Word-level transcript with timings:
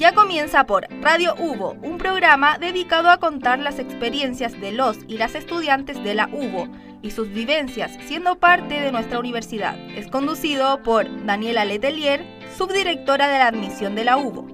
Ya 0.00 0.14
comienza 0.14 0.64
por 0.64 0.86
Radio 1.02 1.34
Hugo, 1.34 1.76
un 1.82 1.98
programa 1.98 2.56
dedicado 2.56 3.10
a 3.10 3.18
contar 3.18 3.58
las 3.58 3.78
experiencias 3.78 4.58
de 4.58 4.72
los 4.72 4.96
y 5.06 5.18
las 5.18 5.34
estudiantes 5.34 6.02
de 6.02 6.14
la 6.14 6.26
UBO 6.32 6.70
y 7.02 7.10
sus 7.10 7.28
vivencias 7.28 7.98
siendo 8.06 8.38
parte 8.38 8.80
de 8.80 8.92
nuestra 8.92 9.18
universidad. 9.18 9.78
Es 9.90 10.06
conducido 10.06 10.82
por 10.82 11.26
Daniela 11.26 11.66
Letelier, 11.66 12.24
subdirectora 12.56 13.28
de 13.28 13.40
la 13.40 13.48
admisión 13.48 13.94
de 13.94 14.04
la 14.04 14.16
UBO. 14.16 14.46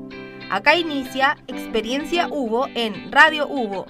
Acá 0.50 0.74
inicia 0.74 1.38
Experiencia 1.46 2.26
UBO 2.26 2.66
en 2.74 3.12
Radio 3.12 3.46
UBO 3.46 3.86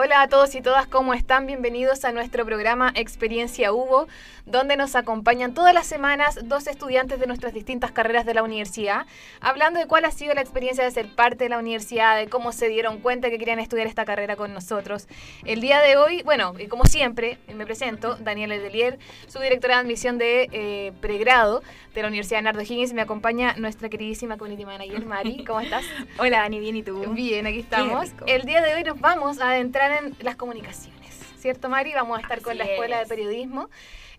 Hola 0.00 0.22
a 0.22 0.28
todos 0.28 0.54
y 0.54 0.60
todas, 0.60 0.86
¿cómo 0.86 1.12
están? 1.12 1.48
Bienvenidos 1.48 2.04
a 2.04 2.12
nuestro 2.12 2.46
programa 2.46 2.92
Experiencia 2.94 3.72
Hugo, 3.72 4.06
donde 4.46 4.76
nos 4.76 4.94
acompañan 4.94 5.54
todas 5.54 5.74
las 5.74 5.88
semanas 5.88 6.38
dos 6.44 6.68
estudiantes 6.68 7.18
de 7.18 7.26
nuestras 7.26 7.52
distintas 7.52 7.90
carreras 7.90 8.24
de 8.24 8.32
la 8.32 8.44
universidad, 8.44 9.06
hablando 9.40 9.80
de 9.80 9.88
cuál 9.88 10.04
ha 10.04 10.12
sido 10.12 10.34
la 10.34 10.40
experiencia 10.40 10.84
de 10.84 10.92
ser 10.92 11.12
parte 11.16 11.42
de 11.42 11.50
la 11.50 11.58
universidad, 11.58 12.16
de 12.16 12.28
cómo 12.28 12.52
se 12.52 12.68
dieron 12.68 12.98
cuenta 12.98 13.28
que 13.28 13.38
querían 13.38 13.58
estudiar 13.58 13.88
esta 13.88 14.04
carrera 14.04 14.36
con 14.36 14.54
nosotros. 14.54 15.08
El 15.44 15.60
día 15.60 15.80
de 15.80 15.96
hoy, 15.96 16.22
bueno, 16.22 16.54
y 16.56 16.68
como 16.68 16.84
siempre, 16.84 17.38
me 17.52 17.66
presento, 17.66 18.14
Daniela 18.20 18.56
Delier, 18.56 19.00
su 19.26 19.40
directora 19.40 19.74
de 19.74 19.80
admisión 19.80 20.16
de 20.16 20.48
eh, 20.52 20.92
pregrado 21.00 21.60
de 21.92 22.02
la 22.02 22.06
Universidad 22.06 22.40
Nardo 22.42 22.62
Higgins, 22.62 22.92
me 22.92 23.02
acompaña 23.02 23.56
nuestra 23.56 23.88
queridísima 23.88 24.36
community 24.38 24.64
manager, 24.64 25.04
Mari. 25.04 25.44
¿Cómo 25.44 25.60
estás? 25.60 25.84
Hola, 26.18 26.42
Dani, 26.42 26.60
bien, 26.60 26.76
¿y 26.76 26.84
tú? 26.84 27.00
Bien, 27.14 27.48
aquí 27.48 27.58
estamos. 27.58 28.12
El 28.26 28.42
día 28.42 28.62
de 28.62 28.74
hoy 28.74 28.84
nos 28.84 29.00
vamos 29.00 29.40
a 29.40 29.50
adentrar 29.50 29.87
en 29.92 30.16
las 30.20 30.36
comunicaciones, 30.36 31.18
¿cierto 31.38 31.68
Mari? 31.68 31.92
Vamos 31.94 32.18
a 32.18 32.22
estar 32.22 32.40
con 32.42 32.56
la 32.58 32.64
Escuela 32.64 32.98
de 32.98 33.06
Periodismo. 33.06 33.68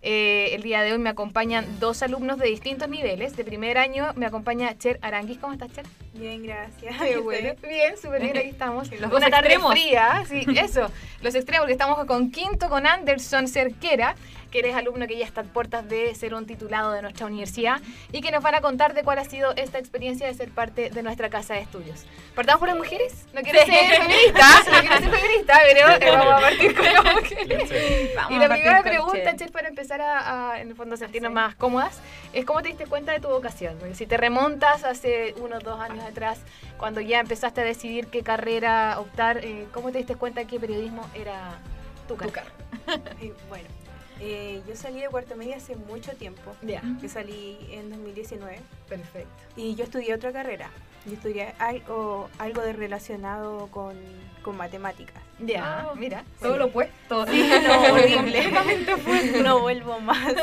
Eh, 0.02 0.52
el 0.54 0.62
día 0.64 0.82
de 0.82 0.94
hoy 0.94 0.98
me 0.98 1.10
acompañan 1.10 1.66
dos 1.80 2.02
alumnos 2.04 2.38
de 2.38 2.48
distintos 2.48 2.88
niveles. 2.88 3.36
De 3.36 3.44
primer 3.44 3.78
año 3.78 4.14
me 4.16 4.26
acompaña 4.26 4.78
Cher 4.78 4.98
Aranguis. 5.02 5.40
¿Cómo 5.40 5.54
estás, 5.54 5.74
Cher? 5.74 5.86
Bien, 6.14 6.42
gracias. 6.42 6.96
Bien, 7.62 7.98
súper 8.02 8.22
bien, 8.22 8.38
aquí 8.38 8.50
estamos. 8.50 8.90
Los 9.00 9.12
Una 9.12 9.30
tarde 9.30 9.58
fría, 9.60 10.24
sí, 10.28 10.46
eso. 10.56 10.90
Los 11.22 11.36
extremos, 11.36 11.64
porque 11.64 11.74
estamos 11.74 12.06
con 12.06 12.32
quinto 12.32 12.70
con 12.70 12.88
Anderson 12.88 13.48
Cerquera 13.48 14.16
que 14.52 14.60
eres 14.60 14.76
alumno 14.76 15.08
que 15.08 15.18
ya 15.18 15.26
está 15.26 15.42
a 15.42 15.44
puertas 15.44 15.88
de 15.88 16.14
ser 16.16 16.34
un 16.34 16.46
titulado 16.46 16.92
de 16.92 17.02
nuestra 17.02 17.26
universidad 17.26 17.82
y 18.12 18.22
que 18.22 18.32
nos 18.32 18.44
van 18.44 18.56
a 18.56 18.62
contar 18.62 18.94
de 18.94 19.04
cuál 19.04 19.20
ha 19.20 19.26
sido 19.26 19.56
esta 19.56 19.78
experiencia 19.80 20.28
de 20.28 20.34
ser 20.34 20.50
parte 20.50 20.90
de 20.90 21.04
nuestra 21.04 21.30
casa 21.30 21.54
de 21.54 21.62
estudios. 21.62 22.06
¿Partamos 22.36 22.60
por 22.60 22.70
las 22.70 22.78
mujeres? 22.78 23.26
No 23.34 23.42
quiero 23.42 23.60
ser 23.60 24.02
feminista, 24.02 24.48
no 24.72 24.80
quiero 24.80 24.98
ser 24.98 25.10
feminista, 25.10 25.60
pero 25.66 25.90
eh, 25.90 26.18
vamos 26.18 26.34
a 26.34 26.40
partir 26.40 26.76
con 26.76 26.86
las 26.86 27.16
mujeres. 27.16 27.72
y 28.30 28.38
la 28.38 28.50
primera 28.50 28.84
pregunta, 28.84 29.36
para 29.52 29.68
empezar 29.68 30.02
a, 30.02 30.60
en 30.60 30.70
el 30.70 30.76
fondo, 30.76 30.98
sentirnos 30.98 31.32
más 31.32 31.56
cómodas, 31.56 32.00
es 32.34 32.46
cómo 32.46 32.62
te 32.62 32.70
diste 32.70 32.86
cuenta 32.86 33.12
de 33.12 33.20
tu 33.20 33.28
vocación. 33.28 33.78
si 33.94 34.06
te 34.06 34.18
remontas 34.18 34.84
hace 34.84 35.34
unos 35.38 35.64
dos 35.64 35.80
años 35.80 36.04
atrás, 36.04 36.40
cuando 36.78 37.02
ya 37.02 37.20
empezaste 37.20 37.62
a 37.62 37.64
decidir 37.64 38.08
qué 38.08 38.24
carrera 38.24 39.00
optar, 39.00 39.38
eh, 39.44 39.68
¿cómo 39.74 39.92
te 39.92 40.00
diste 40.00 40.16
cuenta 40.16 40.42
de 40.42 40.48
que 40.48 40.60
periodismo 40.60 41.08
era 41.14 41.60
tu 42.08 42.16
carrera? 42.16 42.46
bueno, 43.50 43.68
eh, 44.20 44.62
yo 44.68 44.76
salí 44.76 45.02
de 45.02 45.08
cuarto 45.08 45.36
medio 45.36 45.56
hace 45.56 45.76
mucho 45.76 46.12
tiempo. 46.14 46.56
Ya. 46.62 46.82
Yo 47.02 47.10
salí 47.10 47.58
en 47.72 47.90
2019. 47.90 48.60
Perfecto. 48.88 49.30
Y 49.56 49.76
yo 49.76 49.84
estudié 49.84 50.14
otra 50.14 50.32
carrera. 50.32 50.70
Yo 51.06 51.14
estudié 51.14 51.54
algo, 51.60 52.30
algo 52.38 52.62
de 52.62 52.74
relacionado 52.74 53.68
con, 53.68 53.96
con 54.42 54.58
matemáticas. 54.58 55.24
Ya, 55.40 55.90
ah, 55.90 55.94
mira, 55.96 56.26
todo 56.42 56.58
lo 56.58 56.66
opuesto. 56.66 57.26
Sí, 57.28 57.50
no, 57.66 57.82
horrible. 57.94 58.52
no 59.42 59.60
vuelvo 59.62 60.00
más. 60.02 60.34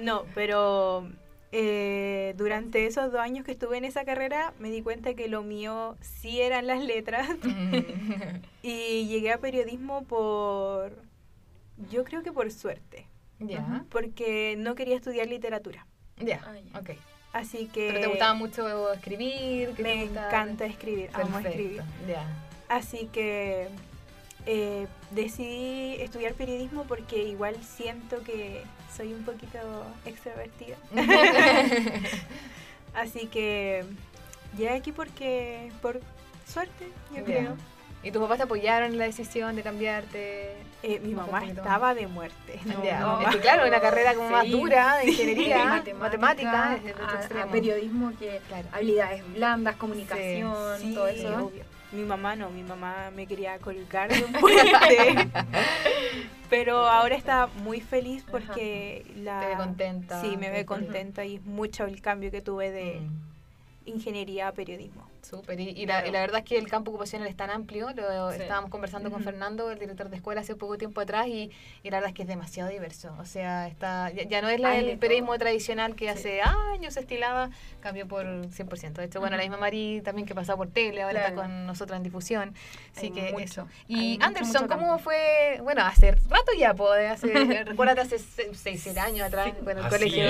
no, 0.00 0.24
pero 0.34 1.06
eh, 1.52 2.34
durante 2.36 2.86
esos 2.86 3.10
dos 3.10 3.20
años 3.20 3.44
que 3.44 3.52
estuve 3.52 3.76
en 3.76 3.84
esa 3.84 4.04
carrera 4.04 4.52
me 4.58 4.70
di 4.70 4.82
cuenta 4.82 5.14
que 5.14 5.28
lo 5.28 5.42
mío 5.42 5.96
sí 6.00 6.40
eran 6.40 6.66
las 6.66 6.82
letras. 6.82 7.28
y 8.62 9.06
llegué 9.06 9.32
a 9.32 9.38
periodismo 9.38 10.04
por 10.04 10.92
yo 11.90 12.04
creo 12.04 12.22
que 12.22 12.32
por 12.32 12.50
suerte. 12.50 13.06
Ya. 13.38 13.84
Porque 13.88 14.54
no 14.58 14.74
quería 14.74 14.96
estudiar 14.96 15.26
literatura. 15.26 15.86
Ya, 16.18 16.40
ah, 16.44 16.78
ok. 16.78 16.90
Así 17.32 17.68
que... 17.68 17.88
¿Pero 17.88 18.00
te 18.00 18.06
gustaba 18.08 18.34
mucho 18.34 18.92
escribir? 18.92 19.74
Me 19.78 20.04
encanta 20.04 20.66
escribir, 20.66 21.08
amo 21.14 21.38
escribir. 21.38 21.82
Ya. 22.06 22.26
Así 22.68 23.08
que 23.12 23.68
eh, 24.46 24.86
decidí 25.10 25.96
estudiar 26.00 26.34
periodismo 26.34 26.84
porque 26.84 27.24
igual 27.24 27.56
siento 27.62 28.22
que 28.22 28.62
soy 28.94 29.12
un 29.12 29.24
poquito 29.24 29.58
extrovertida. 30.04 30.76
Así 32.94 33.26
que 33.26 33.84
llegué 34.56 34.70
aquí 34.70 34.92
porque, 34.92 35.72
por 35.80 36.00
suerte, 36.46 36.88
yo 37.14 37.24
creo. 37.24 37.56
¿Y 38.02 38.10
tus 38.12 38.22
papás 38.22 38.38
te 38.38 38.44
apoyaron 38.44 38.92
en 38.92 38.98
la 38.98 39.04
decisión 39.04 39.54
de 39.56 39.62
cambiarte? 39.62 40.54
Eh, 40.82 41.00
mi 41.00 41.14
mamá 41.14 41.44
estaba 41.44 41.94
de 41.94 42.06
muerte. 42.06 42.58
claro, 43.42 43.66
una 43.66 43.80
carrera 43.80 44.14
como 44.14 44.30
más 44.30 44.48
dura 44.48 44.96
de 44.98 45.10
ingeniería, 45.10 45.84
matemática, 45.98 46.78
periodismo, 47.52 48.12
que 48.18 48.40
habilidades 48.72 49.22
blandas, 49.34 49.76
comunicación, 49.76 50.94
todo 50.94 51.08
eso. 51.08 51.52
Mi 51.92 52.04
mamá 52.04 52.36
no, 52.36 52.50
mi 52.50 52.62
mamá 52.62 53.10
me 53.14 53.26
quería 53.26 53.58
colgar 53.58 54.08
de 54.10 54.24
un 54.24 54.32
puente. 54.32 55.28
Pero 56.48 56.78
ahora 56.88 57.16
está 57.16 57.48
muy 57.48 57.80
feliz 57.80 58.24
porque 58.30 59.04
la... 59.16 59.40
Te 59.40 59.46
ve 59.46 59.56
contenta. 59.56 60.20
Sí, 60.20 60.36
me 60.36 60.50
ve 60.50 60.64
contenta 60.64 61.24
y 61.24 61.36
es 61.36 61.44
mucho 61.44 61.84
el 61.84 62.00
cambio 62.00 62.30
que 62.30 62.40
tuve 62.40 62.70
de 62.70 63.00
mm. 63.00 63.88
ingeniería 63.88 64.48
a 64.48 64.52
periodismo. 64.52 65.09
Súper, 65.22 65.60
y, 65.60 65.86
la, 65.86 66.02
verdad 66.02 66.38
es 66.38 66.44
que 66.44 66.58
el 66.58 66.68
campo 66.68 66.90
ocupacional 66.90 67.28
es 67.28 67.36
tan 67.36 67.50
amplio, 67.50 67.90
lo 67.94 68.30
estábamos 68.30 68.70
conversando 68.70 69.10
con 69.10 69.22
Fernando, 69.22 69.70
el 69.70 69.78
director 69.78 70.08
de 70.08 70.16
escuela, 70.16 70.40
hace 70.40 70.56
poco 70.56 70.78
tiempo 70.78 71.00
atrás, 71.00 71.28
y, 71.28 71.50
la 71.84 71.98
verdad 71.98 72.08
es 72.08 72.14
que 72.14 72.22
es 72.22 72.28
demasiado 72.28 72.70
diverso. 72.70 73.14
O 73.18 73.24
sea, 73.24 73.68
está 73.68 74.10
ya, 74.10 74.42
no 74.42 74.48
es 74.48 74.60
el 74.60 74.98
periodismo 74.98 75.36
tradicional 75.38 75.94
que 75.94 76.08
hace 76.08 76.40
años 76.42 76.94
se 76.94 77.00
estilaba, 77.00 77.50
cambió 77.80 78.06
por 78.08 78.24
100%. 78.24 78.92
De 78.92 79.04
hecho, 79.04 79.20
bueno, 79.20 79.36
la 79.36 79.42
misma 79.42 79.56
Mari 79.56 80.00
también 80.02 80.26
que 80.26 80.34
pasó 80.34 80.56
por 80.56 80.68
tele, 80.68 81.02
ahora 81.02 81.20
está 81.20 81.34
con 81.34 81.66
nosotros 81.66 81.96
en 81.96 82.02
difusión. 82.02 82.54
Así 82.96 83.10
que 83.10 83.34
eso. 83.38 83.66
Y 83.88 84.18
Anderson, 84.22 84.68
¿cómo 84.68 84.98
fue? 84.98 85.60
Bueno, 85.62 85.82
hace 85.82 86.12
rato 86.12 86.52
ya, 86.58 86.74
hace, 87.10 87.26
recuérdate, 87.64 88.00
hace 88.00 88.18
6, 88.18 88.80
7 88.82 89.00
años 89.00 89.26
atrás, 89.26 89.52
bueno, 89.62 89.82
el 89.82 89.88
colegio. 89.88 90.24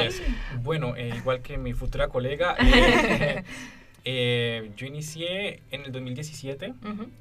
Bueno, 0.62 0.96
eh, 0.96 1.12
igual 1.16 1.42
que 1.42 1.58
mi 1.58 1.72
futura 1.72 2.08
colega. 2.08 2.56
Eh, 3.20 3.44
eh, 4.04 4.70
yo 4.76 4.86
inicié 4.86 5.62
en 5.70 5.84
el 5.84 5.92
2017, 5.92 6.74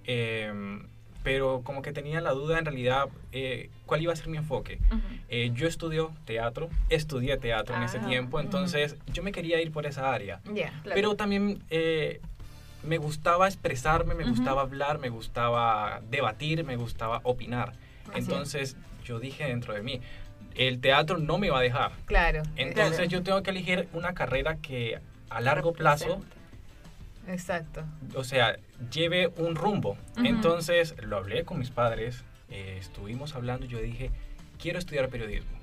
em, 0.06 0.88
pero 1.24 1.62
como 1.64 1.82
que 1.82 1.92
tenía 1.92 2.22
la 2.22 2.32
duda 2.32 2.60
en 2.60 2.66
realidad 2.66 3.10
eh, 3.32 3.70
cuál 3.86 4.02
iba 4.02 4.14
a 4.14 4.16
ser 4.16 4.28
mi 4.28 4.38
enfoque. 4.38 4.80
Eh, 5.28 5.52
yo 5.54 5.68
estudio 5.68 6.12
teatro, 6.26 6.70
estudié 6.90 7.38
teatro 7.38 7.76
en 7.76 7.84
ese 7.84 7.98
ah, 7.98 8.06
tiempo, 8.06 8.40
entonces 8.40 8.96
yo 9.14 9.24
me 9.24 9.32
quería 9.32 9.62
ir 9.62 9.72
por 9.72 9.86
esa 9.86 10.14
área. 10.14 10.42
Pero 10.84 11.16
también 11.16 11.64
me 12.84 12.98
gustaba 12.98 13.48
expresarme, 13.48 14.16
me 14.16 14.24
gustaba 14.24 14.62
hablar, 14.62 15.00
me 15.00 15.10
gustaba 15.10 16.02
debatir, 16.10 16.64
me 16.64 16.78
gustaba 16.78 17.20
opinar. 17.24 17.74
entonces 18.16 18.78
yo 19.04 19.20
dije 19.20 19.46
dentro 19.46 19.74
de 19.74 19.82
mí, 19.82 20.02
el 20.56 20.80
teatro 20.80 21.18
no 21.18 21.38
me 21.38 21.50
va 21.50 21.60
a 21.60 21.62
dejar. 21.62 21.92
Claro. 22.06 22.44
Entonces 22.56 23.08
yo 23.10 23.24
tengo 23.24 23.42
que 23.44 23.52
elegir 23.52 23.88
una 23.94 24.14
carrera 24.14 24.58
que 24.58 25.00
a 25.30 25.42
largo 25.42 25.74
plazo 25.74 26.22
Exacto. 27.30 27.84
O 28.16 28.24
sea, 28.24 28.58
lleve 28.92 29.28
un 29.38 29.56
rumbo. 29.56 29.98
Entonces 30.18 30.96
lo 31.02 31.18
hablé 31.18 31.46
con 31.46 31.60
mis 31.60 31.70
padres, 31.70 32.24
eh, 32.50 32.78
estuvimos 32.80 33.36
hablando, 33.36 33.66
yo 33.66 33.80
dije, 33.80 34.12
quiero 34.60 34.80
estudiar 34.80 35.10
periodismo. 35.10 35.58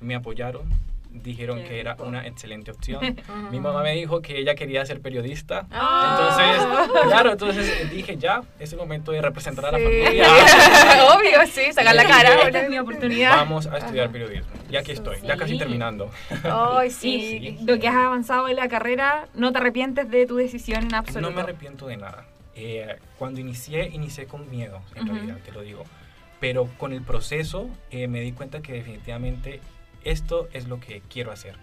Me 0.00 0.14
apoyaron, 0.14 0.68
dijeron 1.10 1.62
que 1.62 1.80
era 1.80 1.96
una 1.98 2.26
excelente 2.26 2.70
opción. 2.70 3.16
Mi 3.50 3.60
mamá 3.60 3.82
me 3.82 3.92
dijo 3.92 4.22
que 4.22 4.38
ella 4.38 4.54
quería 4.54 4.84
ser 4.86 5.00
periodista. 5.00 5.66
Ah. 5.70 6.16
Entonces, 6.18 7.02
claro, 7.08 7.32
entonces 7.32 7.90
dije, 7.90 8.16
ya, 8.16 8.42
es 8.58 8.72
el 8.72 8.78
momento 8.78 9.12
de 9.12 9.20
representar 9.20 9.66
a 9.66 9.72
la 9.72 9.78
familia. 9.78 10.26
Obvio, 11.14 11.46
sí, 11.46 11.72
sacar 11.72 11.94
la 11.94 12.04
cara, 12.04 12.48
es 12.48 12.70
mi 12.70 12.78
oportunidad. 12.78 13.36
Vamos 13.36 13.66
a 13.66 13.78
estudiar 13.78 14.10
periodismo. 14.10 14.61
Y 14.72 14.76
aquí 14.76 14.92
estoy, 14.92 15.20
ya 15.20 15.36
casi 15.36 15.58
terminando. 15.58 16.10
Ay, 16.44 16.90
sí. 17.02 17.58
Lo 17.66 17.78
que 17.78 17.88
has 17.88 17.94
avanzado 17.94 18.48
en 18.48 18.56
la 18.56 18.68
carrera, 18.68 19.28
¿no 19.34 19.52
te 19.52 19.58
arrepientes 19.58 20.10
de 20.10 20.26
tu 20.26 20.36
decisión 20.36 20.84
en 20.84 20.94
absoluto? 20.94 21.28
No 21.28 21.36
me 21.36 21.42
arrepiento 21.42 21.86
de 21.86 21.98
nada. 21.98 22.24
Eh, 22.54 22.96
cuando 23.18 23.38
inicié, 23.38 23.88
inicié 23.88 24.26
con 24.26 24.50
miedo, 24.50 24.80
en 24.94 25.06
realidad, 25.06 25.36
te 25.44 25.52
lo 25.52 25.60
digo. 25.60 25.84
Pero 26.40 26.70
con 26.78 26.94
el 26.94 27.02
proceso 27.02 27.68
eh, 27.90 28.08
me 28.08 28.22
di 28.22 28.32
cuenta 28.32 28.62
que 28.62 28.72
definitivamente 28.72 29.60
esto 30.04 30.48
es 30.54 30.66
lo 30.66 30.80
que 30.80 31.02
quiero 31.02 31.32
hacer. 31.32 31.56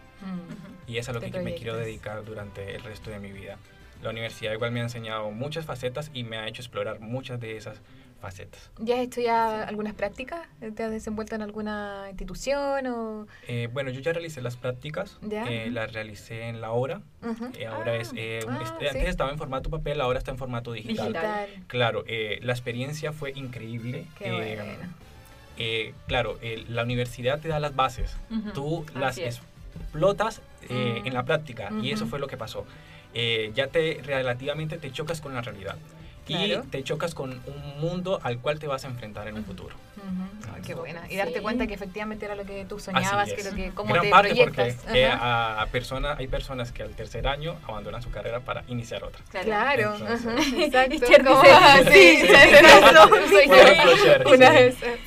Y 0.86 0.98
es 0.98 1.10
a 1.10 1.14
lo 1.14 1.20
que 1.20 1.32
me 1.40 1.56
quiero 1.56 1.76
dedicar 1.76 2.24
durante 2.24 2.76
el 2.76 2.84
resto 2.84 3.10
de 3.10 3.20
mi 3.20 3.32
vida. 3.32 3.58
La 4.04 4.12
universidad 4.12 4.54
igual 4.54 4.72
me 4.72 4.82
ha 4.82 4.84
enseñado 4.84 5.32
muchas 5.32 5.66
facetas 5.66 6.12
y 6.14 6.24
me 6.24 6.38
ha 6.38 6.48
hecho 6.48 6.62
explorar 6.62 7.00
muchas 7.00 7.40
de 7.40 7.58
esas 7.58 7.82
facetas. 8.20 8.70
¿Ya 8.78 8.96
has 8.96 9.02
estudiado 9.02 9.66
algunas 9.66 9.94
prácticas? 9.94 10.48
¿Te 10.76 10.84
has 10.84 10.92
desenvuelto 10.92 11.36
en 11.36 11.42
alguna 11.42 12.06
institución? 12.10 12.88
O? 12.88 13.28
Eh, 13.48 13.70
bueno, 13.72 13.90
yo 13.90 14.02
ya 14.02 14.14
realicé 14.14 14.42
las 14.42 14.58
prácticas, 14.58 15.18
eh, 15.30 15.70
las 15.72 15.94
realicé 15.94 16.48
en 16.48 16.62
la 16.62 16.72
hora. 16.72 17.02
Eh, 17.58 17.66
ahora 17.66 17.96
es, 17.96 18.10
ah, 18.10 18.60
este, 18.64 18.90
antes 18.90 19.08
estaba 19.08 19.32
en 19.32 19.38
formato 19.38 19.70
papel, 19.70 20.02
ahora 20.02 20.20
está 20.20 20.32
en 20.32 20.38
formato 20.38 20.72
digital. 20.74 21.16
Claro, 21.68 22.04
la 22.42 22.54
experiencia 22.54 23.14
fue 23.14 23.32
increíble. 23.32 24.06
claro, 26.08 26.38
la 26.68 26.84
universidad 26.84 27.40
te 27.40 27.48
da 27.48 27.60
las 27.60 27.76
bases, 27.76 28.16
tú 28.54 28.86
las 28.96 29.18
explotas 29.18 30.42
en 30.70 31.14
la 31.14 31.24
práctica 31.24 31.70
y 31.82 31.92
eso 31.92 32.06
fue 32.06 32.20
lo 32.20 32.28
que 32.28 32.38
pasó. 32.38 32.66
ya 33.54 33.68
te 33.68 34.02
relativamente 34.04 34.78
te 34.78 34.92
chocas 34.92 35.22
con 35.22 35.34
la 35.34 35.42
realidad 35.42 35.78
y 36.30 36.58
te 36.70 36.84
chocas 36.84 37.16
con 37.16 37.32
un 37.32 37.80
mundo 37.80 38.20
al 38.24 38.40
cual 38.40 38.60
te 38.60 38.68
vas 38.68 38.86
a 38.86 38.88
enfrentar 38.88 39.28
en 39.28 39.36
un 39.36 39.46
futuro. 39.46 39.76
qué 40.66 40.76
buena. 40.76 41.02
Y 41.10 41.16
darte 41.16 41.42
cuenta 41.42 41.68
que 41.68 41.74
efectivamente 41.74 42.26
era 42.26 42.36
lo 42.36 42.46
que 42.46 42.66
tú 42.66 42.80
soñabas, 42.80 43.32
que 43.34 43.44
lo 43.44 43.56
que, 43.56 43.72
cómo 43.72 43.94
te 43.94 44.10
proyectas. 44.10 44.76
Porque, 44.76 45.02
eh, 45.02 45.08
a, 45.08 45.68
hay 46.18 46.28
personas 46.28 46.72
que 46.72 46.84
al 46.84 46.92
tercer 46.92 47.28
año 47.28 47.58
abandonan 47.68 48.02
su 48.02 48.12
carrera 48.12 48.42
para 48.42 48.64
iniciar 48.68 49.04
otra. 49.04 49.22
Claro. 49.30 49.96
Exacto. 50.58 51.06
sí, 51.92 52.28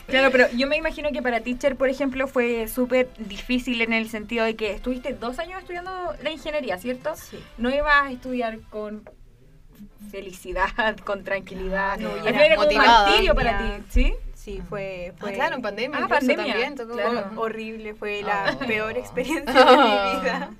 Claro, 0.06 0.30
pero 0.30 0.46
yo 0.52 0.66
me 0.66 0.76
imagino 0.76 1.12
que 1.12 1.22
para 1.22 1.40
teacher, 1.40 1.76
por 1.76 1.88
ejemplo, 1.88 2.26
fue 2.26 2.68
súper 2.68 3.08
difícil 3.18 3.80
en 3.80 3.92
el 3.92 4.08
sentido 4.08 4.44
de 4.44 4.56
que 4.56 4.72
estuviste 4.72 5.12
dos 5.12 5.38
años 5.38 5.60
estudiando 5.60 5.90
la 6.22 6.30
ingeniería, 6.30 6.78
¿cierto? 6.78 7.14
Sí. 7.16 7.38
No 7.58 7.70
ibas 7.70 8.06
a 8.06 8.10
estudiar 8.10 8.58
con 8.70 9.08
felicidad, 10.10 10.96
con 11.04 11.24
tranquilidad. 11.24 11.98
No, 11.98 12.16
y 12.16 12.28
era 12.28 12.56
como 12.56 12.68
un 12.68 12.76
martirio 12.76 13.34
para 13.34 13.58
ti, 13.58 13.84
¿sí? 13.90 14.14
Sí, 14.34 14.60
fue, 14.68 15.12
fue 15.18 15.30
ah, 15.30 15.34
claro, 15.34 15.56
en 15.56 15.62
pandemia. 15.62 16.00
Ah, 16.02 16.08
pandemia. 16.08 16.44
También, 16.44 16.74
claro. 16.74 17.40
horrible, 17.40 17.94
fue 17.94 18.22
la 18.22 18.48
ah. 18.48 18.58
peor 18.66 18.98
experiencia 18.98 19.52
de 19.52 19.76
mi 19.76 20.20
vida. 20.20 20.50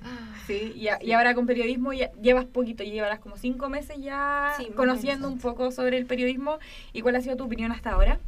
Sí, 0.47 0.73
y, 0.75 0.87
y, 1.05 1.11
ahora 1.13 1.35
con 1.35 1.45
periodismo 1.45 1.93
ya 1.93 2.11
llevas 2.21 2.45
poquito, 2.45 2.83
llevarás 2.83 3.19
como 3.19 3.37
cinco 3.37 3.69
meses 3.69 3.97
ya 3.99 4.55
conociendo 4.75 5.27
un 5.27 5.37
poco 5.37 5.71
sobre 5.71 5.97
el 5.97 6.05
periodismo. 6.05 6.59
¿Y 6.93 7.01
cuál 7.01 7.17
ha 7.17 7.21
sido 7.21 7.35
tu 7.35 7.43
opinión 7.43 7.71
hasta 7.71 7.91
ahora? 7.91 8.19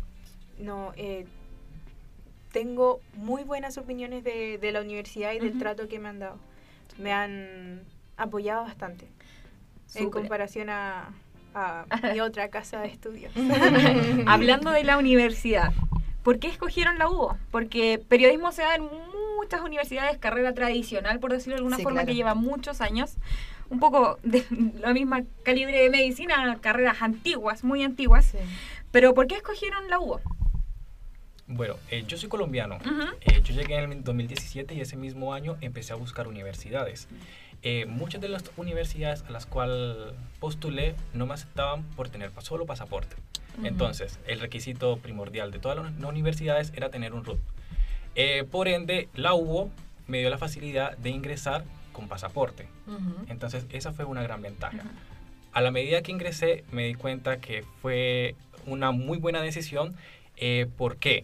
No, 0.57 0.93
eh, 0.95 1.25
tengo 2.51 3.01
muy 3.13 3.43
buenas 3.43 3.77
opiniones 3.77 4.23
de, 4.23 4.57
de 4.57 4.71
la 4.71 4.81
universidad 4.81 5.33
y 5.33 5.39
del 5.39 5.57
trato 5.57 5.87
que 5.87 5.99
me 5.99 6.09
han 6.09 6.19
dado. 6.19 6.37
Me 6.97 7.11
han 7.11 7.81
apoyado 8.17 8.63
bastante 8.63 9.07
en 9.93 10.09
comparación 10.09 10.69
a, 10.69 11.11
mi 12.13 12.19
otra 12.21 12.49
casa 12.49 12.81
de 12.81 12.87
estudios. 12.87 13.31
Hablando 14.25 14.71
de 14.71 14.83
la 14.83 14.97
universidad, 14.97 15.73
¿por 16.23 16.39
qué 16.39 16.47
escogieron 16.47 16.97
la 16.97 17.09
UBO? 17.09 17.37
Porque 17.51 18.01
periodismo 18.07 18.51
se 18.51 18.63
da 18.63 18.75
en 18.75 18.89
muchas 19.37 19.61
universidades, 19.61 20.17
carrera 20.17 20.53
tradicional, 20.53 21.19
por 21.19 21.31
decirlo 21.31 21.55
de 21.55 21.59
alguna 21.59 21.77
forma, 21.77 22.05
que 22.05 22.15
lleva 22.15 22.33
muchos 22.33 22.81
años. 22.81 23.17
Un 23.69 23.79
poco 23.79 24.19
de 24.23 24.45
la 24.79 24.93
misma 24.93 25.23
calibre 25.43 25.81
de 25.81 25.89
medicina, 25.89 26.57
carreras 26.61 27.01
antiguas, 27.01 27.63
muy 27.63 27.83
antiguas. 27.83 28.33
Pero 28.91 29.13
¿por 29.13 29.27
qué 29.27 29.35
escogieron 29.35 29.89
la 29.89 29.99
UBO? 29.99 30.21
Bueno, 31.47 31.75
eh, 31.91 32.03
yo 32.07 32.17
soy 32.17 32.27
colombiano. 32.27 32.79
Eh, 33.21 33.41
yo 33.43 33.53
llegué 33.53 33.77
en 33.77 33.91
el 33.91 34.03
2017 34.03 34.73
y 34.73 34.81
ese 34.81 34.97
mismo 34.97 35.33
año 35.33 35.57
empecé 35.61 35.93
a 35.93 35.95
buscar 35.95 36.27
universidades. 36.27 37.07
Eh, 37.61 37.85
muchas 37.85 38.21
de 38.21 38.29
las 38.29 38.43
universidades 38.57 39.23
a 39.27 39.31
las 39.31 39.45
cuales 39.45 40.13
postulé 40.39 40.95
no 41.13 41.25
me 41.25 41.33
aceptaban 41.33 41.83
por 41.95 42.09
tener 42.09 42.31
solo 42.39 42.65
pasaporte. 42.65 43.15
Entonces, 43.63 44.19
el 44.27 44.39
requisito 44.39 44.97
primordial 44.97 45.51
de 45.51 45.59
todas 45.59 45.77
las 45.77 46.03
universidades 46.03 46.73
era 46.75 46.89
tener 46.89 47.13
un 47.13 47.23
RUT. 47.23 47.39
Eh, 48.15 48.43
por 48.49 48.67
ende, 48.67 49.09
la 49.13 49.33
UBO 49.33 49.71
me 50.07 50.19
dio 50.19 50.29
la 50.29 50.37
facilidad 50.37 50.97
de 50.97 51.09
ingresar 51.09 51.63
con 51.91 52.07
pasaporte. 52.07 52.67
Entonces, 53.27 53.65
esa 53.69 53.93
fue 53.93 54.05
una 54.05 54.21
gran 54.23 54.41
ventaja. 54.41 54.83
A 55.53 55.61
la 55.61 55.71
medida 55.71 56.01
que 56.01 56.11
ingresé, 56.11 56.65
me 56.71 56.85
di 56.85 56.95
cuenta 56.95 57.37
que 57.37 57.63
fue 57.81 58.35
una 58.65 58.91
muy 58.91 59.17
buena 59.17 59.41
decisión. 59.41 59.95
Eh, 60.35 60.67
¿Por 60.77 60.97
qué? 60.97 61.23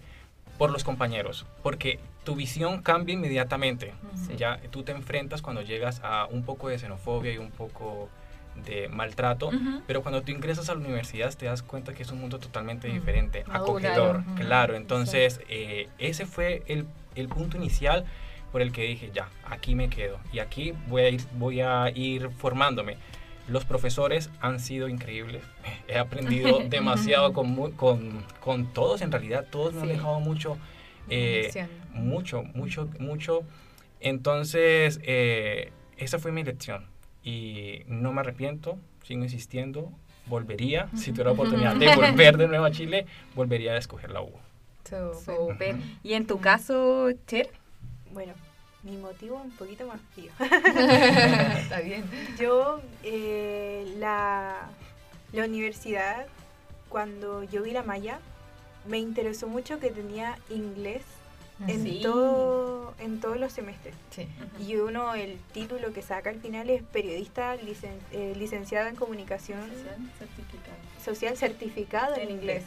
Por 0.58 0.72
los 0.72 0.84
compañeros. 0.84 1.46
Porque 1.64 2.00
tu 2.24 2.36
visión 2.36 2.82
cambia 2.82 3.14
inmediatamente. 3.14 3.94
Ya 4.38 4.60
tú 4.70 4.84
te 4.84 4.92
enfrentas 4.92 5.42
cuando 5.42 5.62
llegas 5.62 6.02
a 6.04 6.26
un 6.28 6.44
poco 6.44 6.70
de 6.70 6.80
xenofobia 6.80 7.34
y 7.34 7.38
un 7.38 7.52
poco 7.52 8.10
de 8.56 8.90
maltrato, 8.90 9.50
pero 9.88 10.02
cuando 10.02 10.22
tú 10.22 10.32
ingresas 10.32 10.70
a 10.70 10.76
la 10.76 10.82
universidad 10.82 11.34
te 11.34 11.46
das 11.46 11.64
cuenta 11.64 11.94
que 11.94 12.04
es 12.04 12.12
un 12.12 12.20
mundo 12.20 12.40
totalmente 12.40 12.88
diferente, 12.88 13.44
acogedor, 13.52 14.24
claro. 14.36 14.76
Entonces, 14.76 15.42
eh, 15.50 15.90
ese 15.98 16.26
fue 16.26 16.64
el, 16.68 16.86
el, 17.16 17.28
punto 17.28 17.58
inicial 17.58 18.06
por 18.52 18.62
el 18.62 18.72
que 18.72 18.84
dije, 18.84 19.10
ya, 19.14 19.30
aquí 19.50 19.76
me 19.76 19.90
quedo 19.90 20.20
y 20.34 20.40
aquí 20.40 20.74
voy 20.88 21.02
a 21.04 21.10
ir, 21.10 21.22
voy 21.34 21.62
a 21.62 21.90
ir 21.96 22.30
formándome. 22.30 22.98
Los 23.48 23.66
profesores 23.66 24.30
han 24.40 24.60
sido 24.60 24.88
increíbles. 24.88 25.44
He 25.88 25.98
aprendido 25.98 26.60
demasiado 26.70 27.34
con, 27.34 27.72
con, 27.72 28.24
con 28.40 28.68
todos, 28.68 29.02
en 29.02 29.12
realidad, 29.12 29.48
todos 29.50 29.74
me 29.74 29.82
han 29.82 29.88
dejado 29.88 30.20
mucho 30.20 30.58
eh, 31.10 31.68
mucho, 31.94 32.44
mucho, 32.44 32.90
mucho. 33.00 33.44
Entonces, 34.00 35.00
eh, 35.04 35.72
esa 35.98 36.20
fue 36.20 36.32
mi 36.32 36.44
lección 36.44 36.88
y 37.24 37.84
no 37.88 38.12
me 38.14 38.22
arrepiento, 38.22 38.78
sigo 39.04 39.24
insistiendo, 39.24 39.92
volvería, 40.26 40.90
si 40.96 41.12
tuviera 41.12 41.30
la 41.30 41.34
oportunidad 41.34 41.76
de 41.76 41.96
volver 41.96 42.38
de 42.38 42.48
nuevo 42.48 42.66
a 42.66 42.72
Chile, 42.72 43.06
volvería 43.36 43.74
a 43.74 43.78
escoger 43.78 44.12
la 44.12 44.22
U. 44.22 44.32
¿Y 46.04 46.14
en 46.14 46.28
tu 46.28 46.40
caso, 46.40 47.10
Cher? 47.28 47.50
Bueno, 48.12 48.34
mi 48.84 48.98
motivo 48.98 49.42
un 49.42 49.52
poquito 49.52 49.86
más 49.86 50.00
frío. 50.14 50.32
Está 51.60 51.82
bien. 51.82 52.04
Yo, 52.40 52.82
eh, 53.04 53.94
la, 53.98 54.70
la 55.32 55.46
universidad, 55.46 56.26
cuando 56.90 57.44
yo 57.44 57.64
vi 57.64 57.72
la 57.72 57.84
malla, 57.84 58.20
me 58.86 58.98
interesó 58.98 59.48
mucho 59.48 59.80
que 59.80 59.92
tenía 59.92 60.38
inglés 60.50 61.04
en, 61.68 62.02
todo, 62.02 62.94
en 63.00 63.20
todos 63.20 63.40
los 63.40 63.52
semestres. 63.52 63.94
Y 64.60 64.76
uno, 64.76 65.14
el 65.14 65.38
título 65.54 65.94
que 65.94 66.02
saca 66.02 66.30
al 66.30 66.40
final 66.40 66.70
es 66.70 66.84
periodista 66.84 67.56
eh, 67.56 68.34
licenciado 68.36 68.88
en 68.88 68.96
comunicación 68.96 69.60
social 71.04 71.38
certificado, 71.38 72.16
en, 72.16 72.32
inglés. 72.32 72.64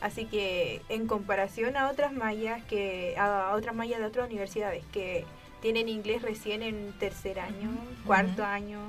Así 0.00 0.26
que 0.26 0.82
en 0.88 1.06
comparación 1.06 1.76
a 1.76 1.90
otras 1.90 2.12
mallas 2.12 2.62
que 2.64 3.16
a 3.18 3.52
otras 3.54 3.74
mallas 3.74 4.00
de 4.00 4.06
otras 4.06 4.26
universidades 4.28 4.84
que 4.92 5.24
tienen 5.60 5.88
inglés 5.88 6.22
recién 6.22 6.62
en 6.62 6.92
tercer 6.98 7.40
año, 7.40 7.70
cuarto 8.06 8.44
año 8.44 8.80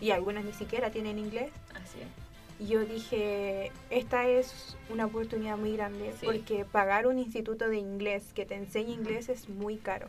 y 0.00 0.10
algunas 0.10 0.44
ni 0.44 0.52
siquiera 0.52 0.90
tienen 0.90 1.18
inglés. 1.18 1.50
Así 1.74 2.00
es 2.00 2.31
yo 2.66 2.84
dije, 2.84 3.72
esta 3.90 4.28
es 4.28 4.76
una 4.90 5.06
oportunidad 5.06 5.56
muy 5.56 5.72
grande 5.76 6.14
porque 6.22 6.64
pagar 6.64 7.06
un 7.06 7.18
instituto 7.18 7.68
de 7.68 7.78
inglés 7.78 8.32
que 8.34 8.46
te 8.46 8.54
enseñe 8.54 8.92
inglés 8.92 9.28
es 9.28 9.48
muy 9.48 9.76
caro. 9.76 10.06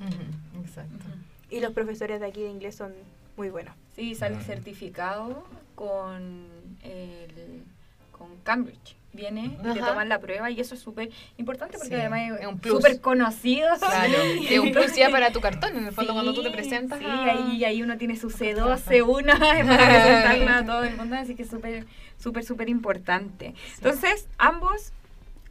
Exacto. 0.64 1.06
Y 1.50 1.60
los 1.60 1.74
profesores 1.74 2.20
de 2.20 2.28
aquí 2.28 2.42
de 2.42 2.50
inglés 2.50 2.76
son 2.76 2.94
muy 3.38 3.50
buenos. 3.50 3.76
Sí, 3.96 4.16
sale 4.16 4.40
certificado 4.42 5.44
con, 5.76 6.48
el, 6.84 7.64
con 8.12 8.38
Cambridge 8.44 8.96
viene 9.14 9.58
y 9.64 9.74
te 9.74 9.80
toman 9.80 10.10
la 10.10 10.20
prueba 10.20 10.50
y 10.50 10.60
eso 10.60 10.76
es 10.76 10.82
súper 10.82 11.10
importante 11.38 11.78
porque 11.78 11.96
además 11.96 12.40
es 12.40 12.48
un 12.48 12.62
súper 12.62 13.00
conocido. 13.00 13.70
Claro, 13.78 14.14
es 14.50 14.60
un 14.60 14.72
plus 14.72 14.96
ya 14.96 15.10
para 15.10 15.32
tu 15.32 15.40
cartón, 15.40 15.78
en 15.78 15.86
el 15.86 15.94
fondo 15.94 16.14
cuando 16.14 16.34
tú 16.34 16.44
te 16.44 16.52
presentas. 16.52 17.00
Sí, 17.00 17.06
ahí, 17.06 17.64
ahí 17.64 17.82
uno 17.82 17.98
tiene 17.98 18.16
su 18.16 18.30
C2, 18.30 18.80
C1 18.80 19.40
para 19.40 19.66
presentarla 19.66 20.58
a 20.58 20.66
todo 20.66 20.84
el 20.84 20.98
mundo, 20.98 21.16
así 21.16 21.36
que 21.36 21.44
es 21.44 21.50
súper, 21.50 21.86
súper, 22.18 22.44
súper 22.44 22.70
importante. 22.70 23.54
Entonces, 23.76 24.28
ambos 24.38 24.92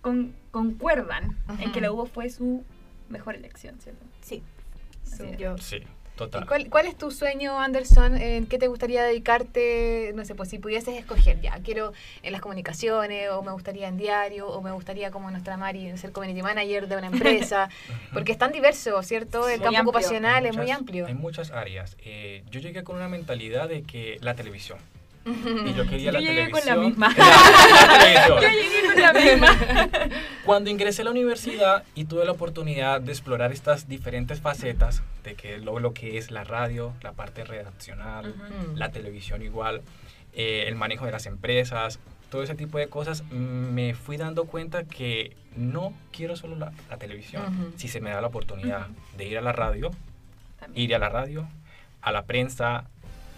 con, 0.00 0.34
concuerdan 0.50 1.36
en 1.60 1.72
que 1.72 1.80
la 1.80 1.92
UBO 1.92 2.06
fue 2.06 2.28
su 2.30 2.64
mejor 3.08 3.36
elección, 3.36 3.78
¿cierto? 3.80 4.04
Sí. 4.20 4.42
Sí, 5.04 5.84
sí. 6.16 6.68
Cuál, 6.68 6.86
es 6.86 6.96
tu 6.96 7.10
sueño, 7.10 7.58
Anderson? 7.58 8.16
¿En 8.16 8.46
qué 8.46 8.58
te 8.58 8.68
gustaría 8.68 9.02
dedicarte? 9.02 10.12
No 10.14 10.24
sé, 10.24 10.34
pues 10.34 10.48
si 10.48 10.58
pudieses 10.58 10.96
escoger 10.96 11.40
ya, 11.40 11.58
quiero 11.64 11.92
en 12.22 12.32
las 12.32 12.40
comunicaciones, 12.40 13.30
o 13.30 13.42
me 13.42 13.52
gustaría 13.52 13.88
en 13.88 13.96
diario, 13.96 14.48
o 14.48 14.60
me 14.62 14.72
gustaría 14.72 15.10
como 15.10 15.30
nuestra 15.30 15.56
Mari 15.56 15.96
ser 15.96 16.12
community 16.12 16.42
manager 16.42 16.88
de 16.88 16.96
una 16.96 17.08
empresa, 17.08 17.68
porque 18.12 18.32
es 18.32 18.38
tan 18.38 18.52
diverso, 18.52 19.02
¿cierto? 19.02 19.48
El 19.48 19.60
campo 19.60 19.80
ocupacional 19.82 20.46
es 20.46 20.56
muy 20.56 20.70
amplio. 20.70 21.06
Hay 21.06 21.14
muchas 21.14 21.50
áreas. 21.50 21.96
Eh, 22.00 22.44
yo 22.50 22.60
llegué 22.60 22.84
con 22.84 22.96
una 22.96 23.08
mentalidad 23.08 23.68
de 23.68 23.82
que 23.82 24.18
la 24.20 24.34
televisión, 24.34 24.78
y 25.24 25.74
yo 25.74 25.84
quería 25.86 26.06
yo 26.06 26.12
la 26.12 26.20
llegué 26.20 26.34
televisión. 26.50 26.50
Con 26.50 26.66
la 26.66 26.76
misma. 26.88 27.14
yo 28.28 28.40
llegué 28.40 28.86
con 28.92 29.02
la 29.02 29.12
misma. 29.12 29.48
Cuando 30.44 30.70
ingresé 30.70 31.02
a 31.02 31.04
la 31.06 31.10
universidad 31.10 31.84
y 31.94 32.04
tuve 32.04 32.24
la 32.24 32.32
oportunidad 32.32 33.00
de 33.00 33.12
explorar 33.12 33.52
estas 33.52 33.88
diferentes 33.88 34.40
facetas 34.40 35.02
de 35.24 35.34
que 35.34 35.58
lo, 35.58 35.78
lo 35.78 35.94
que 35.94 36.18
es 36.18 36.30
la 36.30 36.44
radio, 36.44 36.92
la 37.02 37.12
parte 37.12 37.44
redaccional, 37.44 38.34
la 38.74 38.90
televisión 38.90 39.42
igual, 39.42 39.82
eh, 40.34 40.64
el 40.66 40.74
manejo 40.74 41.06
de 41.06 41.12
las 41.12 41.26
empresas, 41.26 42.00
todo 42.30 42.42
ese 42.42 42.54
tipo 42.54 42.78
de 42.78 42.88
cosas, 42.88 43.22
me 43.30 43.94
fui 43.94 44.16
dando 44.16 44.46
cuenta 44.46 44.84
que 44.84 45.36
no 45.54 45.92
quiero 46.12 46.34
solo 46.34 46.56
la, 46.56 46.72
la 46.90 46.96
televisión. 46.96 47.72
Si 47.76 47.88
se 47.88 48.00
me 48.00 48.10
da 48.10 48.20
la 48.20 48.28
oportunidad 48.28 48.88
de 49.16 49.26
ir 49.26 49.38
a 49.38 49.42
la 49.42 49.52
radio, 49.52 49.90
También. 50.58 50.84
ir 50.84 50.94
a 50.94 50.98
la 50.98 51.10
radio, 51.10 51.46
a 52.00 52.10
la 52.10 52.24
prensa, 52.24 52.84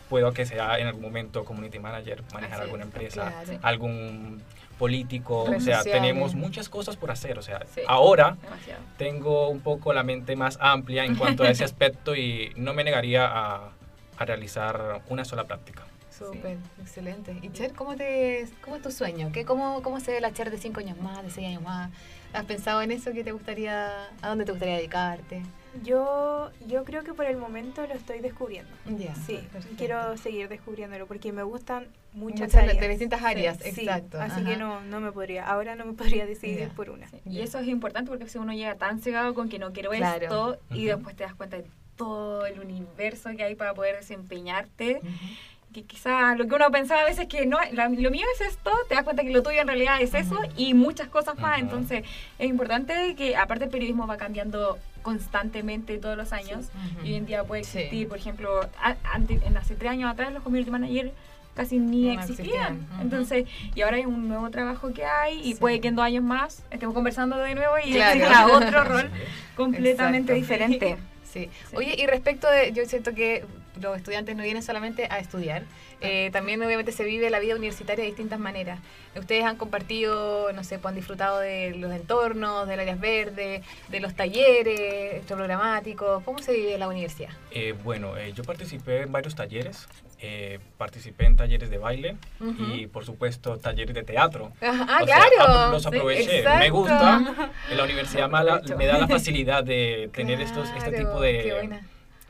puedo 0.08 0.32
que 0.32 0.46
sea 0.46 0.78
en 0.78 0.86
algún 0.86 1.02
momento 1.02 1.44
community 1.44 1.78
manager, 1.78 2.22
manejar 2.32 2.54
Así 2.60 2.64
alguna 2.64 2.84
empresa, 2.84 3.42
claro. 3.44 3.60
algún 3.62 4.42
político, 4.78 5.44
Redes 5.46 5.62
o 5.62 5.64
sea, 5.64 5.76
sociales. 5.78 6.02
tenemos 6.02 6.34
muchas 6.34 6.68
cosas 6.68 6.96
por 6.96 7.10
hacer, 7.10 7.38
o 7.38 7.42
sea, 7.42 7.60
sí, 7.74 7.80
ahora 7.86 8.36
demasiado. 8.42 8.80
tengo 8.98 9.48
un 9.48 9.60
poco 9.60 9.92
la 9.92 10.02
mente 10.02 10.34
más 10.36 10.58
amplia 10.60 11.04
en 11.04 11.14
cuanto 11.16 11.44
a 11.44 11.50
ese 11.50 11.64
aspecto 11.70 12.16
y 12.16 12.52
no 12.56 12.74
me 12.74 12.82
negaría 12.84 13.24
a, 13.26 13.70
a 14.18 14.24
realizar 14.24 15.02
una 15.08 15.24
sola 15.24 15.44
práctica. 15.44 15.84
Súper, 16.10 16.56
sí. 16.56 16.82
excelente. 16.82 17.36
Y 17.42 17.50
Cher, 17.50 17.72
¿cómo, 17.72 17.96
te, 17.96 18.46
¿cómo 18.62 18.76
es 18.76 18.82
tu 18.82 18.90
sueño? 18.92 19.30
¿Qué, 19.32 19.44
cómo, 19.44 19.82
¿Cómo 19.82 19.98
se 20.00 20.12
ve 20.12 20.20
la 20.20 20.32
Cher 20.32 20.50
de 20.50 20.58
5 20.58 20.80
años 20.80 20.98
más, 20.98 21.22
de 21.24 21.30
6 21.30 21.48
años 21.48 21.62
más? 21.62 21.90
¿Has 22.34 22.44
pensado 22.46 22.82
en 22.82 22.90
eso? 22.90 23.12
¿Qué 23.12 23.22
te 23.22 23.30
gustaría, 23.30 24.08
¿A 24.20 24.28
dónde 24.28 24.44
te 24.44 24.50
gustaría 24.50 24.76
dedicarte? 24.76 25.42
Yo, 25.84 26.50
yo 26.66 26.84
creo 26.84 27.04
que 27.04 27.14
por 27.14 27.26
el 27.26 27.36
momento 27.36 27.86
lo 27.86 27.94
estoy 27.94 28.20
descubriendo. 28.20 28.70
Yeah, 28.98 29.14
sí, 29.14 29.38
perfecto. 29.52 29.76
quiero 29.76 30.16
seguir 30.16 30.48
descubriéndolo 30.48 31.06
porque 31.06 31.32
me 31.32 31.42
gustan 31.42 31.86
muchas, 32.12 32.40
muchas 32.40 32.54
áreas. 32.54 32.80
de 32.80 32.88
distintas 32.88 33.22
áreas, 33.22 33.58
sí, 33.60 33.68
exacto. 33.68 34.18
Sí, 34.18 34.24
así 34.24 34.40
Ajá. 34.40 34.50
que 34.50 34.56
no, 34.56 34.80
no 34.82 35.00
me 35.00 35.12
podría, 35.12 35.46
ahora 35.46 35.74
no 35.76 35.84
me 35.84 35.92
podría 35.94 36.26
decidir 36.26 36.58
yeah. 36.58 36.68
por 36.70 36.90
una. 36.90 37.08
Sí. 37.08 37.20
Y 37.24 37.40
eso 37.40 37.58
es 37.58 37.68
importante 37.68 38.10
porque 38.10 38.28
si 38.28 38.38
uno 38.38 38.52
llega 38.52 38.74
tan 38.76 39.00
cegado 39.00 39.34
con 39.34 39.48
que 39.48 39.58
no 39.58 39.72
quiero 39.72 39.90
claro. 39.90 40.22
esto 40.22 40.48
uh 40.48 40.74
-huh. 40.74 40.76
y 40.76 40.84
después 40.86 41.16
te 41.16 41.24
das 41.24 41.34
cuenta 41.34 41.56
de 41.56 41.66
todo 41.96 42.46
el 42.46 42.58
universo 42.58 43.30
que 43.36 43.44
hay 43.44 43.54
para 43.54 43.74
poder 43.74 43.96
desempeñarte. 43.96 45.00
Uh 45.02 45.06
-huh 45.06 45.53
que 45.74 45.82
quizás 45.82 46.38
lo 46.38 46.46
que 46.46 46.54
uno 46.54 46.70
pensaba 46.70 47.02
a 47.02 47.04
veces 47.04 47.26
que 47.26 47.46
no, 47.46 47.58
la, 47.72 47.88
lo 47.88 48.10
mío 48.10 48.24
es 48.34 48.46
esto, 48.46 48.70
te 48.88 48.94
das 48.94 49.04
cuenta 49.04 49.24
que 49.24 49.30
lo 49.30 49.42
tuyo 49.42 49.60
en 49.60 49.66
realidad 49.66 50.00
es 50.00 50.14
eso 50.14 50.36
uh 50.36 50.44
-huh. 50.44 50.52
y 50.56 50.72
muchas 50.72 51.08
cosas 51.08 51.38
más. 51.38 51.56
Uh 51.58 51.60
-huh. 51.60 51.64
Entonces 51.64 52.04
es 52.38 52.48
importante 52.48 53.14
que 53.16 53.36
aparte 53.36 53.64
el 53.64 53.70
periodismo 53.70 54.06
va 54.06 54.16
cambiando 54.16 54.78
constantemente 55.02 55.98
todos 55.98 56.16
los 56.16 56.32
años 56.32 56.66
sí. 56.66 56.70
uh 56.72 57.02
-huh. 57.02 57.06
y 57.06 57.08
hoy 57.10 57.14
en 57.16 57.26
día 57.26 57.44
puede 57.44 57.62
existir, 57.62 58.04
sí. 58.04 58.06
por 58.06 58.16
ejemplo, 58.18 58.60
a, 58.80 58.96
ante, 59.12 59.40
en 59.44 59.56
hace 59.56 59.74
tres 59.74 59.90
años 59.90 60.10
atrás 60.10 60.32
los 60.32 60.42
community 60.42 60.70
managers 60.70 61.10
casi 61.54 61.78
ni 61.78 62.06
no 62.06 62.12
existían. 62.12 62.76
existían. 62.76 63.00
Entonces, 63.00 63.46
y 63.74 63.82
ahora 63.82 63.96
hay 63.96 64.06
un 64.06 64.28
nuevo 64.28 64.50
trabajo 64.50 64.92
que 64.92 65.04
hay 65.04 65.40
y 65.40 65.54
sí. 65.54 65.60
puede 65.60 65.80
que 65.80 65.88
en 65.88 65.96
dos 65.96 66.04
años 66.04 66.24
más 66.24 66.64
estemos 66.70 66.94
conversando 66.94 67.36
de 67.36 67.54
nuevo 67.54 67.74
y 67.84 67.92
claro. 67.92 68.18
exista 68.18 68.46
otro 68.46 68.84
rol 68.92 69.10
completamente 69.56 70.36
Exacto. 70.36 70.64
diferente. 70.64 70.96
Sí. 71.34 71.50
sí. 71.68 71.76
Oye, 71.76 71.96
y 71.98 72.06
respecto 72.06 72.48
de, 72.48 72.70
yo 72.72 72.86
siento 72.86 73.12
que 73.12 73.44
los 73.80 73.96
estudiantes 73.96 74.36
no 74.36 74.42
vienen 74.42 74.62
solamente 74.62 75.06
a 75.10 75.18
estudiar, 75.18 75.64
eh, 76.00 76.30
también 76.32 76.62
obviamente 76.62 76.92
se 76.92 77.04
vive 77.04 77.30
la 77.30 77.38
vida 77.38 77.56
universitaria 77.56 78.02
de 78.02 78.08
distintas 78.08 78.38
maneras. 78.38 78.80
Ustedes 79.16 79.44
han 79.44 79.56
compartido, 79.56 80.52
no 80.52 80.64
sé, 80.64 80.78
pues 80.78 80.90
han 80.90 80.96
disfrutado 80.96 81.38
de 81.38 81.74
los 81.76 81.92
entornos, 81.92 82.66
del 82.66 82.80
áreas 82.80 83.00
verdes, 83.00 83.62
de 83.88 84.00
los 84.00 84.14
talleres 84.14 85.24
programáticos. 85.26 86.22
¿Cómo 86.24 86.38
se 86.38 86.52
vive 86.52 86.76
la 86.78 86.88
universidad? 86.88 87.30
Eh, 87.50 87.74
bueno, 87.84 88.16
eh, 88.16 88.32
yo 88.32 88.44
participé 88.44 89.02
en 89.02 89.12
varios 89.12 89.34
talleres. 89.34 89.86
Eh, 90.20 90.58
participé 90.78 91.26
en 91.26 91.36
talleres 91.36 91.68
de 91.68 91.76
baile 91.76 92.16
uh 92.40 92.44
-huh. 92.44 92.78
y 92.78 92.86
por 92.86 93.04
supuesto 93.04 93.58
talleres 93.58 93.94
de 93.94 94.02
teatro. 94.04 94.52
Ah, 94.62 95.00
o 95.02 95.04
claro. 95.04 95.30
Sea, 95.36 95.68
los 95.68 95.86
aproveché. 95.86 96.40
Sí, 96.40 96.48
me 96.58 96.70
gusta. 96.70 97.50
En 97.70 97.76
la 97.76 97.84
universidad 97.88 98.30
mala, 98.30 98.62
me 98.76 98.86
da 98.86 98.98
la 98.98 99.06
facilidad 99.06 99.62
de 99.64 100.08
tener 100.14 100.38
claro, 100.38 100.62
estos, 100.62 100.76
este 100.78 100.96
tipo 100.96 101.20
de, 101.20 101.68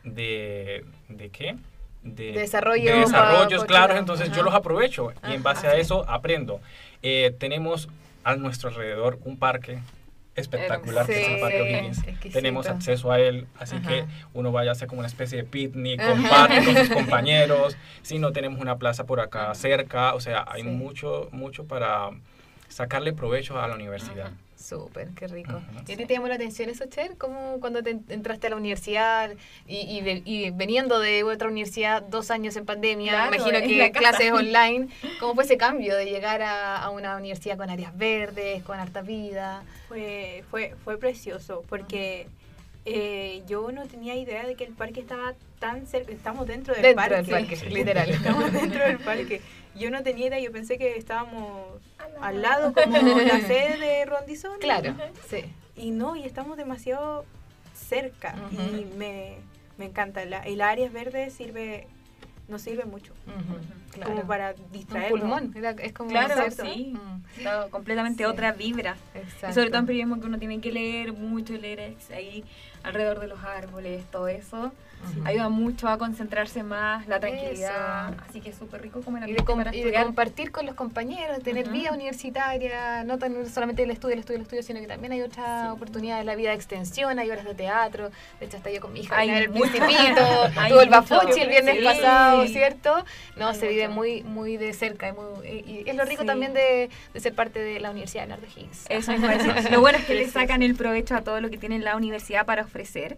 de, 0.04 0.84
de 1.08 1.30
qué? 1.30 1.56
De, 2.02 2.32
de, 2.32 2.40
desarrollo 2.40 2.92
de 2.92 3.00
desarrollos 3.00 3.64
claros, 3.64 3.98
entonces 3.98 4.28
Ajá. 4.28 4.36
yo 4.36 4.42
los 4.42 4.54
aprovecho 4.54 5.12
y 5.26 5.32
en 5.32 5.42
base 5.42 5.66
a 5.66 5.76
eso 5.76 6.04
aprendo. 6.08 6.60
Eh, 7.02 7.34
tenemos 7.38 7.88
a 8.24 8.36
nuestro 8.36 8.68
alrededor 8.68 9.18
un 9.24 9.38
parque 9.38 9.78
espectacular 10.36 11.06
sí, 11.06 11.12
que 11.12 11.22
es 11.22 11.28
el 11.28 11.40
Parque 11.40 11.62
O'Higgins. 11.62 12.32
Tenemos 12.32 12.66
acceso 12.66 13.10
a 13.10 13.20
él, 13.20 13.46
así 13.58 13.76
Ajá. 13.76 13.88
que 13.88 14.04
uno 14.32 14.52
vaya 14.52 14.70
a 14.70 14.72
hacer 14.72 14.88
como 14.88 14.98
una 14.98 15.08
especie 15.08 15.38
de 15.38 15.44
picnic, 15.44 16.04
comparte 16.04 16.64
con 16.64 16.76
sus 16.76 16.90
compañeros. 16.90 17.76
Si 18.02 18.18
no 18.18 18.32
tenemos 18.32 18.60
una 18.60 18.76
plaza 18.76 19.04
por 19.04 19.20
acá 19.20 19.54
cerca, 19.54 20.14
o 20.14 20.20
sea, 20.20 20.44
hay 20.48 20.62
mucho, 20.62 21.28
mucho 21.32 21.64
para 21.66 22.10
sacarle 22.68 23.12
provecho 23.12 23.60
a 23.60 23.68
la 23.68 23.74
universidad. 23.74 24.26
Ajá. 24.26 24.36
Súper, 24.64 25.10
qué 25.10 25.26
rico. 25.26 25.52
Uh 25.52 25.76
-huh. 25.76 25.88
¿Y 25.90 25.92
a 25.92 25.96
ti 25.98 26.06
te 26.06 26.14
llamó 26.14 26.26
la 26.26 26.36
atención 26.36 26.70
eso, 26.70 26.86
Cher? 26.86 27.18
¿Cómo 27.18 27.60
cuando 27.60 27.82
te 27.82 27.90
entraste 27.90 28.46
a 28.46 28.50
la 28.50 28.56
universidad 28.56 29.30
y, 29.66 29.76
y, 29.76 30.22
y 30.24 30.50
veniendo 30.52 31.00
de 31.00 31.22
otra 31.22 31.48
universidad 31.48 32.02
dos 32.02 32.30
años 32.30 32.56
en 32.56 32.64
pandemia, 32.64 33.12
claro, 33.12 33.30
me 33.30 33.36
imagino 33.36 33.60
que 33.60 33.92
clases 33.92 34.32
online, 34.32 34.88
¿cómo 35.20 35.34
fue 35.34 35.44
ese 35.44 35.58
cambio 35.58 35.94
de 35.96 36.06
llegar 36.06 36.40
a, 36.40 36.78
a, 36.82 36.88
una 36.88 37.16
universidad 37.16 37.58
con 37.58 37.68
áreas 37.68 37.94
verdes, 37.96 38.62
con 38.62 38.78
harta 38.80 39.02
vida? 39.02 39.64
Fue, 39.88 40.44
fue, 40.50 40.74
fue 40.82 40.96
precioso 40.96 41.62
porque... 41.68 42.26
Uh 42.26 42.30
-huh. 42.30 42.43
Eh, 42.86 43.42
yo 43.46 43.72
no 43.72 43.86
tenía 43.86 44.14
idea 44.14 44.46
de 44.46 44.56
que 44.56 44.64
el 44.64 44.72
parque 44.72 45.00
estaba 45.00 45.34
tan 45.58 45.86
cerca, 45.86 46.12
estamos 46.12 46.46
dentro 46.46 46.74
del 46.74 46.82
dentro 46.82 47.02
parque. 47.02 47.16
Del 47.16 47.30
parque 47.30 47.56
sí. 47.56 47.66
literal. 47.70 48.10
Estamos 48.10 48.52
dentro 48.52 48.84
del 48.84 48.98
parque. 48.98 49.40
Yo 49.74 49.90
no 49.90 50.02
tenía 50.02 50.26
idea, 50.26 50.38
yo 50.38 50.52
pensé 50.52 50.76
que 50.76 50.96
estábamos 50.96 51.80
al 52.20 52.42
lado 52.42 52.74
como 52.74 52.96
la 52.96 53.40
sede 53.46 53.78
de 53.78 54.04
Rondizón. 54.04 54.58
Claro, 54.60 54.94
sí. 55.28 55.44
Y 55.76 55.90
no, 55.90 56.14
y 56.14 56.24
estamos 56.24 56.56
demasiado 56.56 57.24
cerca 57.74 58.34
uh 58.36 58.54
-huh. 58.54 58.80
y 58.80 58.84
me, 58.96 59.36
me 59.78 59.86
encanta. 59.86 60.24
La, 60.26 60.40
el 60.40 60.60
área 60.60 60.88
verde 60.90 61.30
sirve 61.30 61.86
nos 62.46 62.60
sirve 62.60 62.84
mucho 62.84 63.14
uh 63.26 63.30
-huh, 63.30 63.94
claro. 63.94 64.10
como 64.10 64.26
para 64.26 64.52
distraernos. 64.70 65.22
Un 65.22 65.52
pulmón, 65.52 65.78
es 65.80 65.92
como 65.92 66.10
claro, 66.10 66.50
sí, 66.50 66.92
mm. 66.94 67.70
completamente 67.70 68.24
sí. 68.24 68.24
otra 68.24 68.52
vibra. 68.52 68.96
Exacto. 69.14 69.48
Y 69.50 69.52
sobre 69.54 69.70
todo 69.70 69.78
en 69.78 69.86
periodismo 69.86 70.20
que 70.20 70.26
uno 70.26 70.38
tiene 70.38 70.60
que 70.60 70.70
leer 70.70 71.14
mucho, 71.14 71.54
leer 71.54 71.96
ahí 72.14 72.44
alrededor 72.84 73.20
de 73.20 73.26
los 73.26 73.42
árboles, 73.42 74.04
todo 74.10 74.28
eso. 74.28 74.72
-huh. 75.04 75.26
Ayuda 75.28 75.48
mucho 75.48 75.88
a 75.88 75.98
concentrarse 75.98 76.62
más, 76.62 77.06
la 77.06 77.20
tranquilidad. 77.20 78.12
Eso. 78.12 78.22
Así 78.28 78.40
que 78.40 78.50
es 78.50 78.56
súper 78.56 78.82
rico 78.82 79.00
como 79.02 79.18
en 79.18 79.28
y, 79.28 79.32
de 79.32 79.44
com 79.44 79.60
y 79.72 79.82
de 79.82 79.92
compartir 79.92 80.50
con 80.50 80.66
los 80.66 80.74
compañeros, 80.74 81.42
tener 81.42 81.66
uh 81.66 81.70
-huh. 81.70 81.72
vida 81.72 81.92
universitaria, 81.92 83.04
no 83.04 83.18
tan 83.18 83.48
solamente 83.48 83.82
el 83.82 83.90
estudio, 83.90 84.14
el 84.14 84.20
estudio, 84.20 84.36
el 84.36 84.42
estudio, 84.42 84.62
sino 84.62 84.80
que 84.80 84.86
también 84.86 85.12
hay 85.12 85.22
otras 85.22 85.62
sí. 85.62 85.68
oportunidades, 85.68 86.24
la 86.24 86.34
vida 86.34 86.50
de 86.50 86.56
extensión, 86.56 87.18
hay 87.18 87.30
horas 87.30 87.44
de 87.44 87.54
teatro. 87.54 88.10
De 88.40 88.46
hecho, 88.46 88.56
hasta 88.56 88.70
yo 88.70 88.80
con 88.80 88.92
mi 88.92 89.00
hija, 89.00 89.16
hay 89.18 89.30
el 89.30 89.50
principito, 89.50 90.22
tuvo 90.68 90.80
el 90.80 90.90
bafuchi 90.90 91.40
el 91.40 91.48
viernes 91.48 91.78
sí. 91.78 91.84
pasado, 91.84 92.46
¿cierto? 92.46 93.04
No, 93.36 93.48
hay 93.48 93.54
se 93.54 93.66
mucho. 93.66 93.68
vive 93.68 93.88
muy 93.88 94.22
muy 94.22 94.56
de 94.56 94.72
cerca. 94.72 95.08
Y, 95.08 95.12
muy, 95.12 95.24
y 95.48 95.84
es 95.86 95.96
lo 95.96 96.04
rico 96.04 96.22
sí. 96.22 96.26
también 96.26 96.54
de, 96.54 96.90
de, 97.12 97.20
ser 97.20 97.34
parte 97.34 97.58
de 97.58 97.80
la 97.80 97.90
Universidad 97.90 98.22
de 98.24 98.28
Nardo 98.28 98.46
Higgins. 98.46 98.86
Eso 98.88 99.12
es 99.12 99.70
Lo 99.70 99.80
bueno 99.80 99.98
es 99.98 100.04
que 100.04 100.14
le 100.14 100.28
sacan 100.38 100.62
el 100.62 100.74
provecho 100.74 101.14
a 101.14 101.22
todo 101.22 101.40
lo 101.40 101.50
que 101.50 101.58
tiene 101.58 101.78
la 101.78 101.96
universidad 101.96 102.46
para 102.46 102.62
ofrecer. 102.62 102.73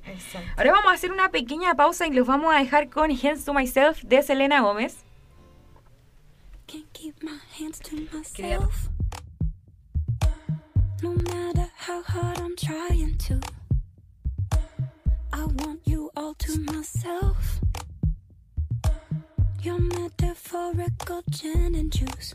Exacto. 0.06 0.48
Ahora 0.56 0.72
vamos 0.72 0.92
a 0.92 0.94
hacer 0.94 1.12
una 1.12 1.30
pequeña 1.30 1.74
pausa 1.74 2.06
y 2.06 2.12
los 2.12 2.26
vamos 2.26 2.54
a 2.54 2.58
dejar 2.58 2.88
con 2.88 3.10
Hands 3.10 3.44
to 3.44 3.54
Myself 3.54 4.02
de 4.02 4.22
Selena 4.22 4.60
Gómez. 4.60 5.04
Can't 6.66 6.92
keep 6.92 7.22
my 7.22 7.38
hands 7.58 7.78
to 7.80 7.96
myself. 8.12 8.88
No 11.02 11.12
matter 11.12 11.70
how 11.76 12.02
hard 12.02 12.38
I'm 12.38 12.56
trying 12.56 13.16
to. 13.28 13.40
I 15.32 15.44
want 15.44 15.80
you 15.84 16.10
all 16.16 16.34
to 16.34 16.58
myself. 16.60 17.60
Your 19.62 19.78
metaphorical 19.78 21.22
gin 21.30 21.74
and 21.74 21.92
juice. 21.92 22.34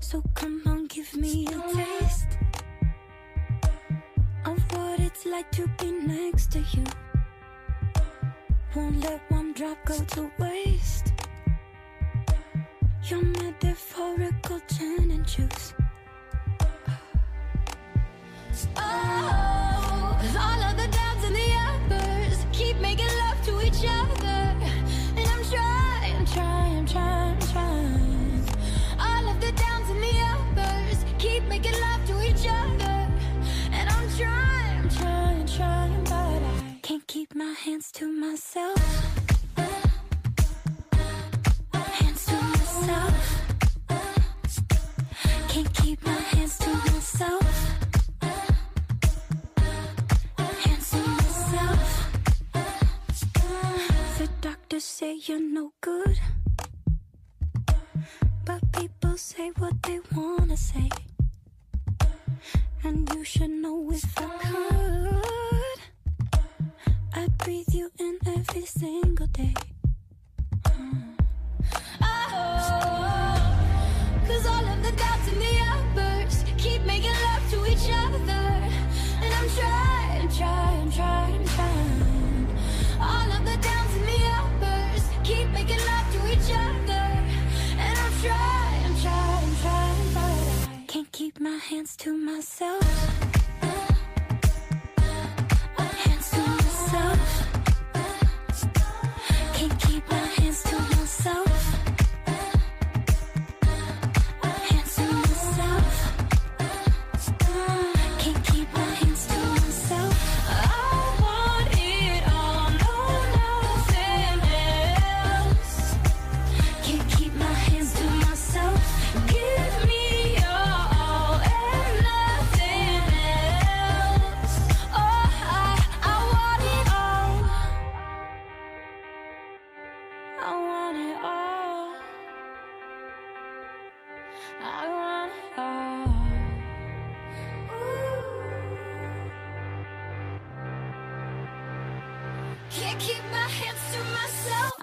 So 0.00 0.22
come 0.34 0.62
on, 0.66 0.86
give 0.86 1.14
me 1.14 1.46
a 1.46 1.74
taste 1.74 2.39
it's 5.20 5.26
like 5.26 5.50
to 5.50 5.68
be 5.78 5.90
next 5.92 6.50
to 6.52 6.60
you. 6.60 6.84
Won't 8.74 9.00
let 9.00 9.20
one 9.30 9.52
drop 9.52 9.76
go 9.84 9.98
to 9.98 10.30
waste. 10.38 11.12
Your 13.04 13.22
metaphorical 13.22 14.60
gin 14.68 15.10
and 15.10 15.26
juice. 15.26 15.74
Oh, 18.76 20.18
all 20.38 20.62
of 20.62 20.76
the 20.76 20.88
downs 20.88 21.24
and 21.24 21.36
the 21.36 21.52
uppers 21.68 22.46
keep 22.52 22.78
making 22.78 23.06
love 23.06 23.44
to 23.44 23.60
each 23.66 23.84
other. 23.86 24.29
My 37.34 37.52
hands 37.52 37.92
to 37.92 38.10
myself. 38.10 39.09
Hands 91.60 91.94
to 91.96 92.16
myself. 92.16 93.19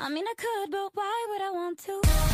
I 0.07 0.09
mean, 0.09 0.23
I 0.25 0.33
could, 0.37 0.71
but 0.71 0.91
why 0.93 1.27
would 1.31 1.41
I 1.41 1.51
want 1.51 1.79
to? 1.79 2.26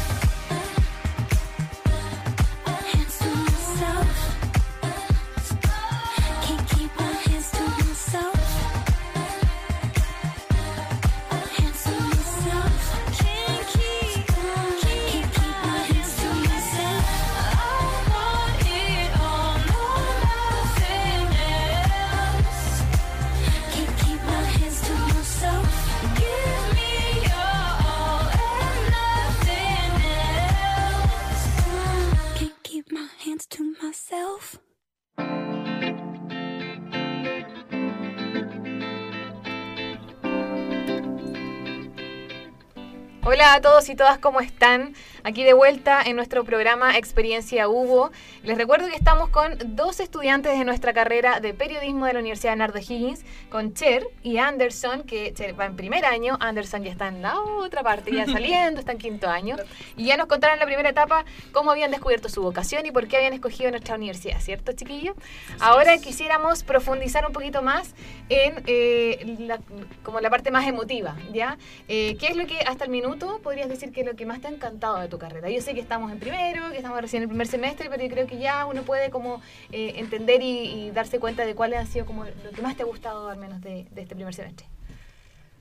Hola 43.34 43.56
a 43.56 43.62
todos 43.62 43.89
y 43.89 43.96
todas, 43.96 44.19
¿cómo 44.19 44.41
están? 44.41 44.93
Aquí 45.25 45.45
de 45.45 45.53
vuelta 45.53 46.01
en 46.03 46.17
nuestro 46.17 46.43
programa 46.43 46.97
Experiencia 46.97 47.69
Hugo. 47.69 48.12
Les 48.43 48.57
recuerdo 48.57 48.89
que 48.89 48.95
estamos 48.95 49.29
con 49.29 49.57
dos 49.67 50.01
estudiantes 50.01 50.59
de 50.59 50.65
nuestra 50.65 50.91
carrera 50.91 51.39
de 51.39 51.53
periodismo 51.53 52.05
de 52.05 52.13
la 52.13 52.19
Universidad 52.19 52.51
de 52.51 52.57
Nardo 52.57 52.79
Higgins, 52.79 53.23
con 53.49 53.73
Cher 53.73 54.05
y 54.21 54.39
Anderson, 54.39 55.03
que 55.03 55.33
Cher 55.33 55.57
va 55.57 55.65
en 55.65 55.77
primer 55.77 56.03
año, 56.03 56.36
Anderson 56.41 56.83
ya 56.83 56.91
está 56.91 57.07
en 57.07 57.21
la 57.21 57.39
otra 57.39 57.83
parte, 57.83 58.13
ya 58.13 58.25
saliendo, 58.33 58.81
está 58.81 58.91
en 58.91 58.97
quinto 58.97 59.29
año. 59.29 59.55
Y 59.95 60.07
ya 60.07 60.17
nos 60.17 60.27
contaron 60.27 60.55
en 60.55 60.59
la 60.59 60.65
primera 60.65 60.89
etapa 60.89 61.23
cómo 61.53 61.71
habían 61.71 61.91
descubierto 61.91 62.27
su 62.27 62.41
vocación 62.41 62.86
y 62.86 62.91
por 62.91 63.07
qué 63.07 63.15
habían 63.15 63.31
escogido 63.31 63.71
nuestra 63.71 63.95
universidad, 63.95 64.41
¿cierto, 64.41 64.73
chiquillos? 64.73 65.15
Ahora 65.62 65.99
quisiéramos 65.99 66.63
profundizar 66.63 67.25
un 67.25 67.31
poquito 67.31 67.62
más 67.62 67.95
en 68.27 68.62
eh, 68.67 69.38
la, 69.39 69.62
como 70.03 70.19
la 70.19 70.29
parte 70.29 70.51
más 70.51 70.67
emotiva, 70.67 71.15
¿ya? 71.31 71.57
Eh, 71.88 72.17
¿Qué 72.19 72.27
es 72.27 72.36
lo 72.36 72.45
que 72.45 72.59
hasta 72.59 72.83
el 72.83 72.91
minuto 72.91 73.39
podrías 73.41 73.69
decir 73.69 73.93
que 73.93 74.01
es 74.01 74.05
lo 74.05 74.17
que 74.17 74.25
más 74.25 74.41
te 74.41 74.47
ha 74.47 74.49
encantado 74.49 74.99
de 74.99 75.12
tu 75.13 75.19
carrera? 75.19 75.49
Yo 75.49 75.62
sé 75.62 75.73
que 75.76 75.80
estamos 75.80 76.12
en 76.12 76.19
primero, 76.19 76.71
que 76.71 76.78
estamos 76.78 76.99
recién 76.99 77.21
en 77.21 77.23
el 77.26 77.30
primer 77.30 77.47
semestre, 77.47 77.88
pero 77.89 78.02
yo 78.04 78.10
creo 78.10 78.26
que 78.28 78.39
ya 78.39 78.65
uno 78.65 78.82
puede 78.82 79.10
como 79.12 79.41
eh, 79.71 79.93
entender 79.97 80.41
y, 80.41 80.88
y 80.88 80.91
darse 80.91 81.19
cuenta 81.19 81.45
de 81.45 81.54
cuál 81.54 81.73
ha 81.76 81.86
sido 81.86 82.06
como 82.06 82.26
lo 82.26 82.52
que 82.56 82.62
más 82.62 82.76
te 82.76 82.84
ha 82.84 82.86
gustado 82.86 83.30
al 83.30 83.38
menos 83.38 83.62
de, 83.62 83.86
de 83.91 84.02
este 84.02 84.15
primer 84.15 84.34
semestre. 84.34 84.65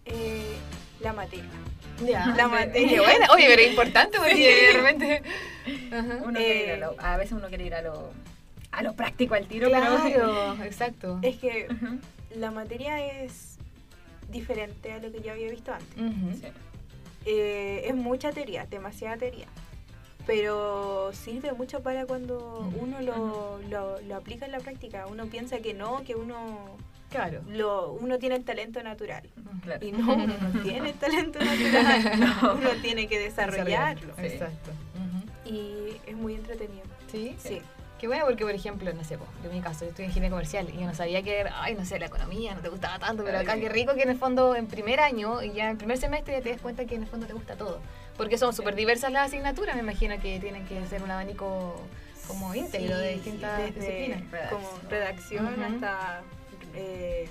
Eh, 0.05 0.57
la 1.01 1.13
materia. 1.13 1.45
Ya, 2.05 2.27
La 2.37 2.49
materia. 2.49 2.89
Qué 2.89 3.01
buena. 3.01 3.27
Oye, 3.35 3.45
pero 3.49 3.63
es 3.63 3.69
importante 3.71 4.19
porque 4.19 4.67
de 4.67 4.73
repente... 4.73 5.23
Ajá. 5.93 6.19
Uno 6.25 6.39
quiere 6.39 6.65
ir 6.65 6.71
a, 6.73 6.77
lo- 6.79 6.97
a 6.99 7.17
veces 7.17 7.33
uno 7.33 7.49
quiere 7.49 7.67
ir 7.67 7.75
a 7.75 7.83
lo, 7.83 8.11
a 8.73 8.83
lo 8.83 8.95
práctico 8.95 9.35
al 9.35 9.47
tiro, 9.47 9.69
pero 9.71 9.85
Claro, 9.85 10.57
exacto. 10.65 11.19
Es 11.23 11.37
que 11.37 11.69
la 12.35 12.51
materia 12.51 13.23
es 13.23 13.59
diferente 14.31 14.93
a 14.93 14.99
lo 14.99 15.13
que 15.13 15.21
yo 15.21 15.33
había 15.33 15.51
visto 15.51 15.73
antes. 15.73 16.41
Sí. 16.41 16.47
Eh, 17.25 17.85
es 17.87 17.95
mucha 17.95 18.33
teoría, 18.33 18.67
demasiada 18.67 19.17
teoría. 19.17 19.47
Pero 20.27 21.11
sirve 21.13 21.53
mucho 21.53 21.83
para 21.83 22.07
cuando 22.07 22.71
uno 22.81 23.01
lo, 23.01 23.59
lo, 23.69 24.01
lo 24.03 24.17
aplica 24.17 24.47
en 24.47 24.53
la 24.53 24.61
práctica. 24.61 25.07
Uno 25.09 25.27
piensa 25.27 25.59
que 25.59 25.75
no, 25.75 26.03
que 26.05 26.15
uno, 26.15 26.77
Claro. 27.11 27.41
lo, 27.49 27.93
uno 27.93 28.19
tiene 28.19 28.37
el 28.37 28.45
talento 28.45 28.83
natural. 28.83 29.29
Claro. 29.65 29.85
Y 29.85 29.91
no, 29.93 30.15
uno 30.15 30.27
no 30.53 30.61
tiene 30.63 30.91
el 30.91 30.95
talento 30.95 31.39
natural. 31.41 32.31
Uno 32.59 32.71
tiene 32.81 33.07
que 33.09 33.19
desarrollarlo. 33.19 34.15
Exacto. 34.19 34.71
Y 35.45 35.97
es 36.07 36.17
muy 36.17 36.35
entretenido. 36.37 36.85
¿Sí? 37.11 37.35
Sí. 37.39 37.61
Qué 38.03 38.09
bueno 38.09 38.25
porque, 38.25 38.45
por 38.45 38.53
ejemplo, 38.53 38.93
no 38.93 39.05
sé, 39.05 39.17
po, 39.17 39.29
en 39.45 39.53
mi 39.53 39.61
caso, 39.61 39.85
yo 39.85 39.91
estoy 39.91 40.07
en 40.07 40.11
ingeniería 40.11 40.31
comercial 40.31 40.69
y 40.75 40.81
yo 40.81 40.87
no 40.87 40.93
sabía 40.93 41.23
que, 41.23 41.45
ay, 41.55 41.77
no 41.77 41.85
sé, 41.85 42.01
la 42.01 42.07
economía 42.07 42.53
no 42.53 42.61
te 42.61 42.69
gustaba 42.69 42.99
tanto, 42.99 43.23
pero 43.23 43.39
acá 43.39 43.55
qué 43.55 43.69
rico 43.69 43.95
que 43.95 44.03
en 44.03 44.11
el 44.11 44.19
fondo 44.19 44.57
en 44.57 44.67
primer 44.67 44.99
año 44.99 45.41
y 45.41 45.53
ya 45.53 45.71
en 45.71 45.79
primer 45.79 45.99
semestre 45.99 46.35
ya 46.35 46.43
te 46.43 46.51
das 46.51 46.61
cuenta 46.61 46.85
que 46.85 46.97
en 46.97 47.03
el 47.05 47.09
fondo 47.09 47.29
te 47.29 47.33
gusta 47.33 47.55
todo. 47.55 47.79
Porque 48.17 48.39
son 48.39 48.53
súper 48.55 48.75
diversas 48.75 49.13
las 49.13 49.29
asignaturas, 49.29 49.77
me 49.77 49.83
imagino 49.83 50.19
que 50.21 50.41
tienen 50.41 50.67
que 50.67 50.85
ser 50.87 51.01
un 51.01 51.13
abanico 51.13 51.81
como 52.27 52.53
íntegro 52.57 52.99
de 52.99 53.11
Sí, 53.11 53.15
distintas 53.15 53.59
desde 53.59 53.81
disciplinas. 53.81 54.51
Como 54.51 54.69
redacción 54.91 55.63
hasta 55.63 56.23
eh, 56.75 57.29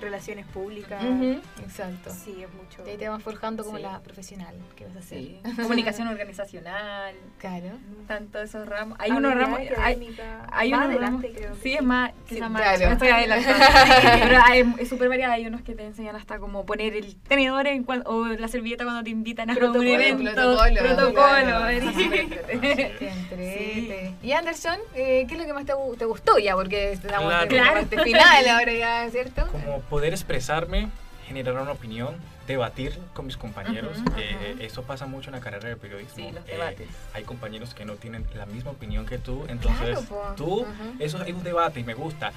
relaciones 0.00 0.46
públicas. 0.46 1.02
Ujú, 1.02 1.40
Exacto. 1.62 2.10
Sí, 2.10 2.42
es 2.42 2.52
mucho. 2.54 2.86
Y 2.86 2.90
ahí 2.90 2.96
te 2.96 3.08
van 3.08 3.20
forjando 3.20 3.64
como 3.64 3.76
Sí. 3.78 3.82
la 3.82 4.00
profesional 4.00 4.54
que 4.76 4.84
vas 4.86 4.96
a 4.96 4.98
hacer. 5.00 5.18
Sí. 5.18 5.40
Comunicación 5.62 6.08
organizacional, 6.08 7.14
Claro. 7.38 7.70
tanto 8.06 8.40
esos 8.40 8.66
ramos. 8.68 8.96
Hay 9.00 9.10
unos 9.10 9.34
ramos. 9.34 9.60
Hay, 9.78 10.16
hay 10.52 10.72
unos 10.72 10.86
adelante, 10.86 10.98
ramos- 10.98 11.24
creo. 11.36 11.54
Sí, 11.62 11.74
es 11.74 11.82
más, 11.82 12.12
Sí, 12.28 12.40
más. 12.40 12.50
claro. 12.60 12.86
no 12.86 12.92
estoy 12.92 13.08
adelantando. 13.08 13.64
Sí, 13.64 14.08
pero 14.22 14.38
hay- 14.44 14.74
es 14.78 14.88
súper 14.88 15.08
variada. 15.08 15.34
Hay 15.34 15.46
unos 15.46 15.62
que 15.62 15.74
te 15.74 15.84
enseñan 15.84 16.16
hasta 16.16 16.38
como 16.38 16.64
poner 16.66 16.94
el 16.94 17.16
tenedor 17.16 17.66
en 17.66 17.84
cuan- 17.84 18.02
o 18.06 18.26
la 18.26 18.48
servilleta 18.48 18.84
cuando 18.84 19.02
te 19.02 19.10
invitan 19.10 19.50
a 19.50 19.54
Protocolo, 19.54 19.80
un 19.90 20.00
evento. 20.00 20.32
protocolo, 20.34 20.80
Protocolo. 20.80 21.68
entrete. 22.98 24.14
Y 24.22 24.32
Anderson, 24.32 24.78
eh, 24.94 25.24
¿qué 25.28 25.34
es 25.34 25.40
lo 25.40 25.46
que 25.46 25.52
más 25.52 25.64
te, 25.64 25.72
te 25.98 26.04
gustó 26.04 26.38
ya? 26.38 26.54
Porque 26.54 26.92
estamos 26.92 27.28
Claro. 27.28 27.50
en 27.50 27.64
la 27.64 27.72
parte 27.72 28.02
final 28.02 28.48
ahora 28.48 28.72
ya, 28.72 29.10
¿cierto? 29.10 29.46
Como 29.48 29.80
poder 29.90 30.12
expresarme, 30.12 30.88
generar 31.26 31.54
una 31.60 31.72
opinión, 31.72 32.16
debatir 32.46 32.98
con 33.14 33.26
mis 33.26 33.36
compañeros. 33.36 33.98
Eh, 34.16 34.56
eso 34.60 34.82
pasa 34.82 35.06
mucho 35.06 35.28
en 35.30 35.36
la 35.36 35.40
carrera 35.40 35.68
de 35.68 35.76
periodismo. 35.76 36.14
Sí, 36.16 36.32
los 36.32 36.44
Eh, 36.46 36.52
debates. 36.52 36.88
hay 37.12 37.24
compañeros 37.24 37.74
que 37.74 37.84
no 37.84 37.94
tienen 37.96 38.24
la 38.34 38.46
misma 38.46 38.70
opinión 38.70 39.04
que 39.06 39.18
tú, 39.18 39.44
entonces 39.48 39.98
Claro, 40.08 40.34
tú, 40.36 40.66
eso 40.98 41.22
es 41.22 41.34
un 41.34 41.42
debate 41.42 41.80
y 41.80 41.84
me 41.84 41.94
gusta. 41.94 42.32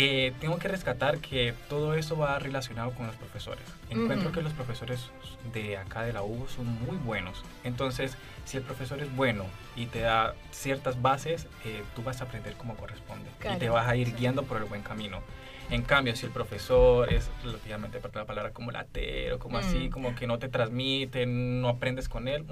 Eh, 0.00 0.32
tengo 0.40 0.58
que 0.58 0.68
rescatar 0.68 1.18
que 1.18 1.54
todo 1.68 1.94
eso 1.94 2.16
va 2.16 2.38
relacionado 2.38 2.92
con 2.92 3.06
los 3.08 3.16
profesores. 3.16 3.64
Encuentro 3.90 4.30
que 4.30 4.42
los 4.42 4.52
profesores 4.52 5.10
de 5.52 5.76
acá 5.76 6.02
de 6.02 6.12
la 6.12 6.22
U 6.22 6.46
son 6.54 6.66
muy 6.84 6.96
buenos. 6.98 7.42
Entonces, 7.64 8.12
si 8.44 8.58
el 8.58 8.62
profesor 8.62 9.00
es 9.00 9.12
bueno 9.16 9.44
y 9.74 9.86
te 9.86 10.00
da 10.00 10.34
ciertas 10.52 11.02
bases, 11.02 11.48
tú 11.96 12.02
vas 12.04 12.20
a 12.20 12.24
aprender 12.24 12.54
como 12.54 12.76
corresponde 12.76 13.28
y 13.52 13.58
te 13.58 13.70
vas 13.70 13.88
a 13.88 13.96
ir 13.96 14.14
guiando 14.14 14.44
por 14.44 14.58
el 14.58 14.64
buen 14.64 14.82
camino. 14.82 15.20
En 15.70 15.82
cambio, 15.82 16.16
si 16.16 16.26
el 16.26 16.32
profesor 16.32 17.12
es, 17.12 17.30
lógicamente, 17.44 18.00
la 18.14 18.24
palabra 18.24 18.52
como 18.52 18.70
latero, 18.70 19.38
como 19.38 19.58
así, 19.58 19.88
mm. 19.88 19.90
como 19.90 20.14
que 20.14 20.26
no 20.26 20.38
te 20.38 20.48
transmite, 20.48 21.26
no 21.26 21.68
aprendes 21.68 22.08
con 22.08 22.26
él. 22.26 22.44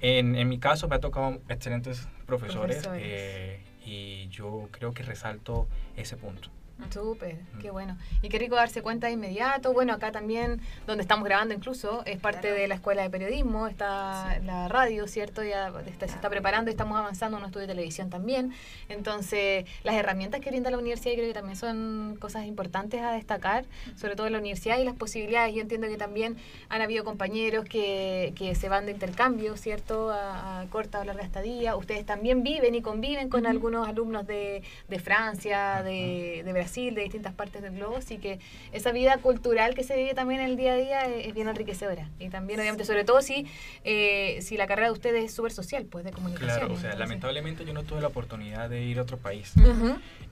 en, 0.00 0.34
en, 0.34 0.48
mi 0.48 0.58
caso 0.58 0.88
me 0.88 0.96
ha 0.96 1.00
tocado 1.00 1.40
excelentes 1.48 2.08
profesores, 2.26 2.88
eh, 2.94 3.60
y 3.84 4.28
yo 4.28 4.68
creo 4.70 4.92
que 4.92 5.02
resalto 5.02 5.68
ese 5.96 6.16
punto. 6.16 6.48
Súper, 6.90 7.38
qué 7.60 7.70
bueno. 7.70 7.96
Y 8.22 8.28
qué 8.28 8.38
rico 8.38 8.54
darse 8.54 8.82
cuenta 8.82 9.06
de 9.06 9.14
inmediato. 9.14 9.72
Bueno, 9.72 9.94
acá 9.94 10.12
también, 10.12 10.60
donde 10.86 11.02
estamos 11.02 11.24
grabando 11.24 11.54
incluso, 11.54 12.04
es 12.04 12.20
parte 12.20 12.52
de 12.52 12.68
la 12.68 12.74
escuela 12.74 13.02
de 13.02 13.10
periodismo, 13.10 13.66
está 13.66 14.38
la 14.44 14.68
radio, 14.68 15.08
¿cierto? 15.08 15.42
Ya 15.42 15.72
se 15.98 16.04
está 16.04 16.28
preparando, 16.28 16.70
estamos 16.70 16.98
avanzando 16.98 17.38
en 17.38 17.44
un 17.44 17.48
estudio 17.48 17.66
de 17.66 17.72
televisión 17.72 18.10
también. 18.10 18.52
Entonces, 18.88 19.64
las 19.84 19.94
herramientas 19.94 20.40
que 20.40 20.50
brinda 20.50 20.70
la 20.70 20.78
universidad 20.78 21.14
creo 21.14 21.26
que 21.26 21.34
también 21.34 21.56
son 21.56 22.16
cosas 22.20 22.44
importantes 22.44 23.00
a 23.00 23.12
destacar, 23.12 23.64
sobre 23.96 24.14
todo 24.14 24.26
en 24.26 24.34
la 24.34 24.38
universidad 24.38 24.78
y 24.78 24.84
las 24.84 24.94
posibilidades. 24.94 25.54
Yo 25.54 25.62
entiendo 25.62 25.88
que 25.88 25.96
también 25.96 26.36
han 26.68 26.82
habido 26.82 27.04
compañeros 27.04 27.64
que, 27.64 28.34
que 28.36 28.54
se 28.54 28.68
van 28.68 28.84
de 28.84 28.92
intercambio, 28.92 29.56
¿cierto? 29.56 30.10
A, 30.12 30.64
corta 30.70 31.00
o 31.00 31.04
larga 31.04 31.22
estadía. 31.22 31.74
Ustedes 31.76 32.04
también 32.04 32.42
viven 32.42 32.74
y 32.74 32.82
conviven 32.82 33.28
con 33.28 33.46
algunos 33.46 33.88
alumnos 33.88 34.26
de, 34.26 34.62
de 34.88 34.98
Francia, 34.98 35.82
de, 35.82 36.42
de 36.44 36.52
Brasil 36.52 36.65
de 36.66 37.02
distintas 37.02 37.32
partes 37.32 37.62
del 37.62 37.74
globo, 37.74 37.96
así 37.96 38.18
que 38.18 38.38
esa 38.72 38.92
vida 38.92 39.18
cultural 39.18 39.74
que 39.74 39.84
se 39.84 39.96
vive 39.96 40.14
también 40.14 40.40
en 40.40 40.46
el 40.46 40.56
día 40.56 40.72
a 40.72 40.76
día 40.76 41.06
es, 41.06 41.34
bien 41.34 41.48
enriquecedora. 41.48 42.08
Y 42.18 42.28
también, 42.28 42.60
obviamente, 42.60 42.84
sobre 42.84 43.04
todo 43.04 43.22
si, 43.22 43.46
eh, 43.84 44.38
si 44.42 44.56
la 44.56 44.66
carrera 44.66 44.88
de 44.88 44.92
ustedes 44.92 45.24
es 45.24 45.34
súper 45.34 45.52
social, 45.52 45.86
pues, 45.86 46.04
de 46.04 46.12
comunicación. 46.12 46.58
Claro, 46.58 46.74
o 46.74 46.76
sea, 46.76 46.94
lamentablemente 46.94 47.64
yo 47.64 47.72
no 47.72 47.82
tuve 47.82 48.00
la 48.00 48.08
oportunidad 48.08 48.68
de 48.68 48.82
ir 48.82 48.98
a 48.98 49.02
otro 49.02 49.16
país, 49.16 49.52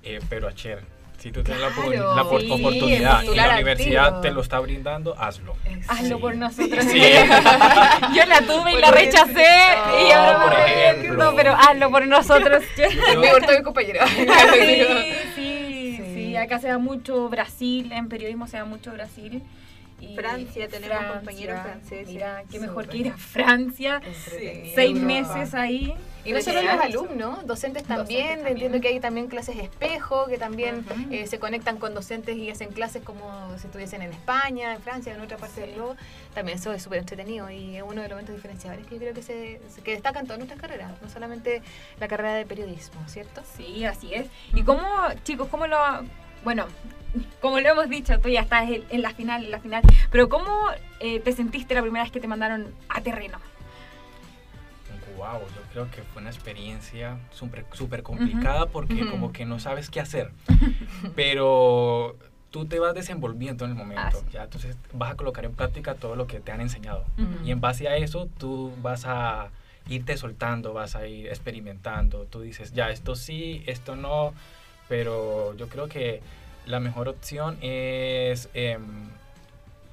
eh, 0.03 0.21
pero 0.29 0.49
a 0.49 0.55
Cher 0.55 0.85
si 1.19 1.33
tú 1.33 1.43
tienes 1.43 1.63
la, 1.63 1.69
oportunidad 2.23 3.23
y 3.23 3.35
la 3.35 3.55
universidad 3.55 4.21
te 4.21 4.31
lo 4.31 4.43
está 4.43 4.61
brindando, 4.61 5.15
hazlo. 5.19 5.57
Hazlo 5.89 6.21
por 6.21 6.37
nosotros. 6.37 6.85
Yo 8.15 8.27
la 8.27 8.43
tuve 8.47 8.75
y 8.75 8.79
la 8.79 8.91
rechacé 8.91 9.47
y 10.07 10.13
ahora 10.13 10.45
por 10.45 10.53
ejemplo. 10.53 11.33
pero 11.37 11.55
hazlo 11.55 11.91
por 11.91 12.07
nosotros. 12.07 12.63
Me 12.77 13.57
mi 13.57 13.63
compañera. 13.63 14.07
sí, 14.07 14.85
sí 15.35 15.44
acá 16.45 16.59
se 16.59 16.69
da 16.69 16.79
mucho 16.79 17.29
Brasil, 17.29 17.93
en 17.93 18.09
periodismo 18.09 18.47
se 18.47 18.57
da 18.57 18.65
mucho 18.65 18.93
Brasil. 18.93 19.43
Y 20.01 20.17
Francia, 20.17 20.69
tenemos 20.69 21.05
compañeros 21.13 21.61
franceses. 21.63 22.09
Mira, 22.09 22.43
qué 22.51 22.59
mejor 22.59 22.89
que 22.89 22.99
ir 22.99 23.09
a 23.09 23.17
Francia, 23.17 24.03
seis 24.75 25.01
meses 25.01 25.55
ahí. 25.55 25.95
Y 26.25 26.33
no 26.33 26.41
solo 26.41 26.63
los 26.63 26.81
alumnos, 26.81 27.47
docentes 27.47 27.85
también, 27.85 28.47
entiendo 28.47 28.81
que 28.81 28.89
hay 28.89 29.01
también 29.01 29.29
clases 29.29 29.57
espejo, 29.57 30.27
que 30.27 30.39
también 30.39 30.85
eh, 31.11 31.27
se 31.27 31.39
conectan 31.39 31.77
con 31.79 31.95
docentes 31.95 32.37
y 32.37 32.51
hacen 32.51 32.71
clases 32.71 33.03
como 33.03 33.57
si 33.59 33.67
estuviesen 33.67 34.03
en 34.03 34.11
España, 34.11 34.75
en 34.75 34.81
Francia, 34.81 35.15
en 35.15 35.21
otra 35.21 35.37
parte 35.37 35.61
del 35.61 35.75
globo. 35.75 35.97
También 36.35 36.59
eso 36.59 36.73
es 36.73 36.83
súper 36.83 37.01
entretenido 37.01 37.51
y 37.51 37.77
es 37.77 37.83
uno 37.83 37.93
de 37.93 38.01
los 38.01 38.07
elementos 38.07 38.35
diferenciadores 38.35 38.87
que 38.87 38.95
yo 38.95 39.01
creo 39.01 39.15
que 39.15 39.23
se 39.23 39.61
que 39.85 39.93
destacan 39.93 40.25
todas 40.25 40.39
nuestras 40.39 40.61
carreras, 40.61 40.93
no 41.03 41.09
solamente 41.09 41.63
la 42.01 42.09
carrera 42.09 42.35
de 42.35 42.47
periodismo, 42.47 43.01
¿cierto? 43.07 43.43
Sí, 43.57 43.85
así 43.85 44.15
es. 44.15 44.27
¿Y 44.55 44.63
cómo, 44.63 44.83
chicos, 45.25 45.49
cómo 45.49 45.67
lo 45.67 45.77
bueno, 46.45 46.67
como 47.41 47.61
lo 47.61 47.69
hemos 47.69 47.89
dicho, 47.89 48.19
tú 48.21 48.29
ya 48.29 48.43
estás 48.43 48.69
en 48.69 49.03
la 49.03 49.11
final, 49.11 49.45
en 49.45 49.51
la 49.51 49.61
final. 49.61 49.83
Pero 50.11 50.29
¿cómo 50.29 50.47
eh, 51.01 51.21
te 51.21 51.33
sentiste 51.33 51.75
la 51.75 51.83
primera 51.83 52.05
vez 52.05 52.13
que 52.13 52.21
te 52.21 52.29
mandaron 52.29 52.73
a 52.89 53.01
terreno? 53.01 53.39
Wow, 55.17 55.41
yo 55.55 55.63
creo 55.73 55.91
que 55.91 56.03
fue 56.03 56.23
una 56.23 56.31
experiencia 56.31 57.19
súper 57.31 57.65
super 57.73 58.03
complicada 58.03 58.67
porque 58.67 59.09
como 59.09 59.33
que 59.33 59.45
no 59.47 59.61
sabes 59.61 59.89
qué 59.89 60.01
hacer. 60.01 60.33
Pero 61.17 62.17
tú 62.51 62.67
te 62.67 62.79
vas 62.79 62.95
desenvolviendo 62.95 63.65
en 63.65 63.71
el 63.71 63.77
momento. 63.77 64.23
Ah, 64.25 64.31
ya, 64.33 64.45
entonces 64.45 64.77
vas 64.93 65.13
a 65.13 65.17
colocar 65.17 65.45
en 65.45 65.53
práctica 65.53 65.95
todo 65.95 66.17
lo 66.17 66.27
que 66.27 66.41
te 66.41 66.53
han 66.53 66.61
enseñado. 66.61 67.05
Y 67.45 67.53
en 67.53 67.61
base 67.61 67.89
a 67.89 67.97
eso 67.97 68.29
tú 68.39 68.73
vas 68.83 69.05
a 69.07 69.51
irte 69.89 70.17
soltando, 70.17 70.73
vas 70.73 70.97
a 70.97 71.07
ir 71.07 71.29
experimentando. 71.29 72.25
Tú 72.25 72.41
dices, 72.41 72.73
ya, 72.73 72.91
esto 72.91 73.15
sí, 73.15 73.63
esto 73.67 73.97
no 73.97 74.35
pero 74.89 75.55
yo 75.57 75.69
creo 75.69 75.89
que 75.89 76.21
la 76.67 76.81
mejor 76.81 77.09
opción 77.09 77.59
es 77.61 78.49
em, 78.55 79.09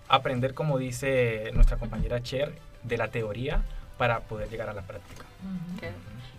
aprender, 0.07 0.53
como 0.53 0.77
dice 0.77 1.51
nuestra 1.53 1.77
compañera 1.77 2.21
Cher, 2.21 2.53
de 2.83 2.97
la 2.97 3.09
teoría 3.09 3.63
para 3.97 4.21
poder 4.21 4.49
llegar 4.49 4.69
a 4.69 4.73
la 4.73 4.81
práctica. 4.81 5.25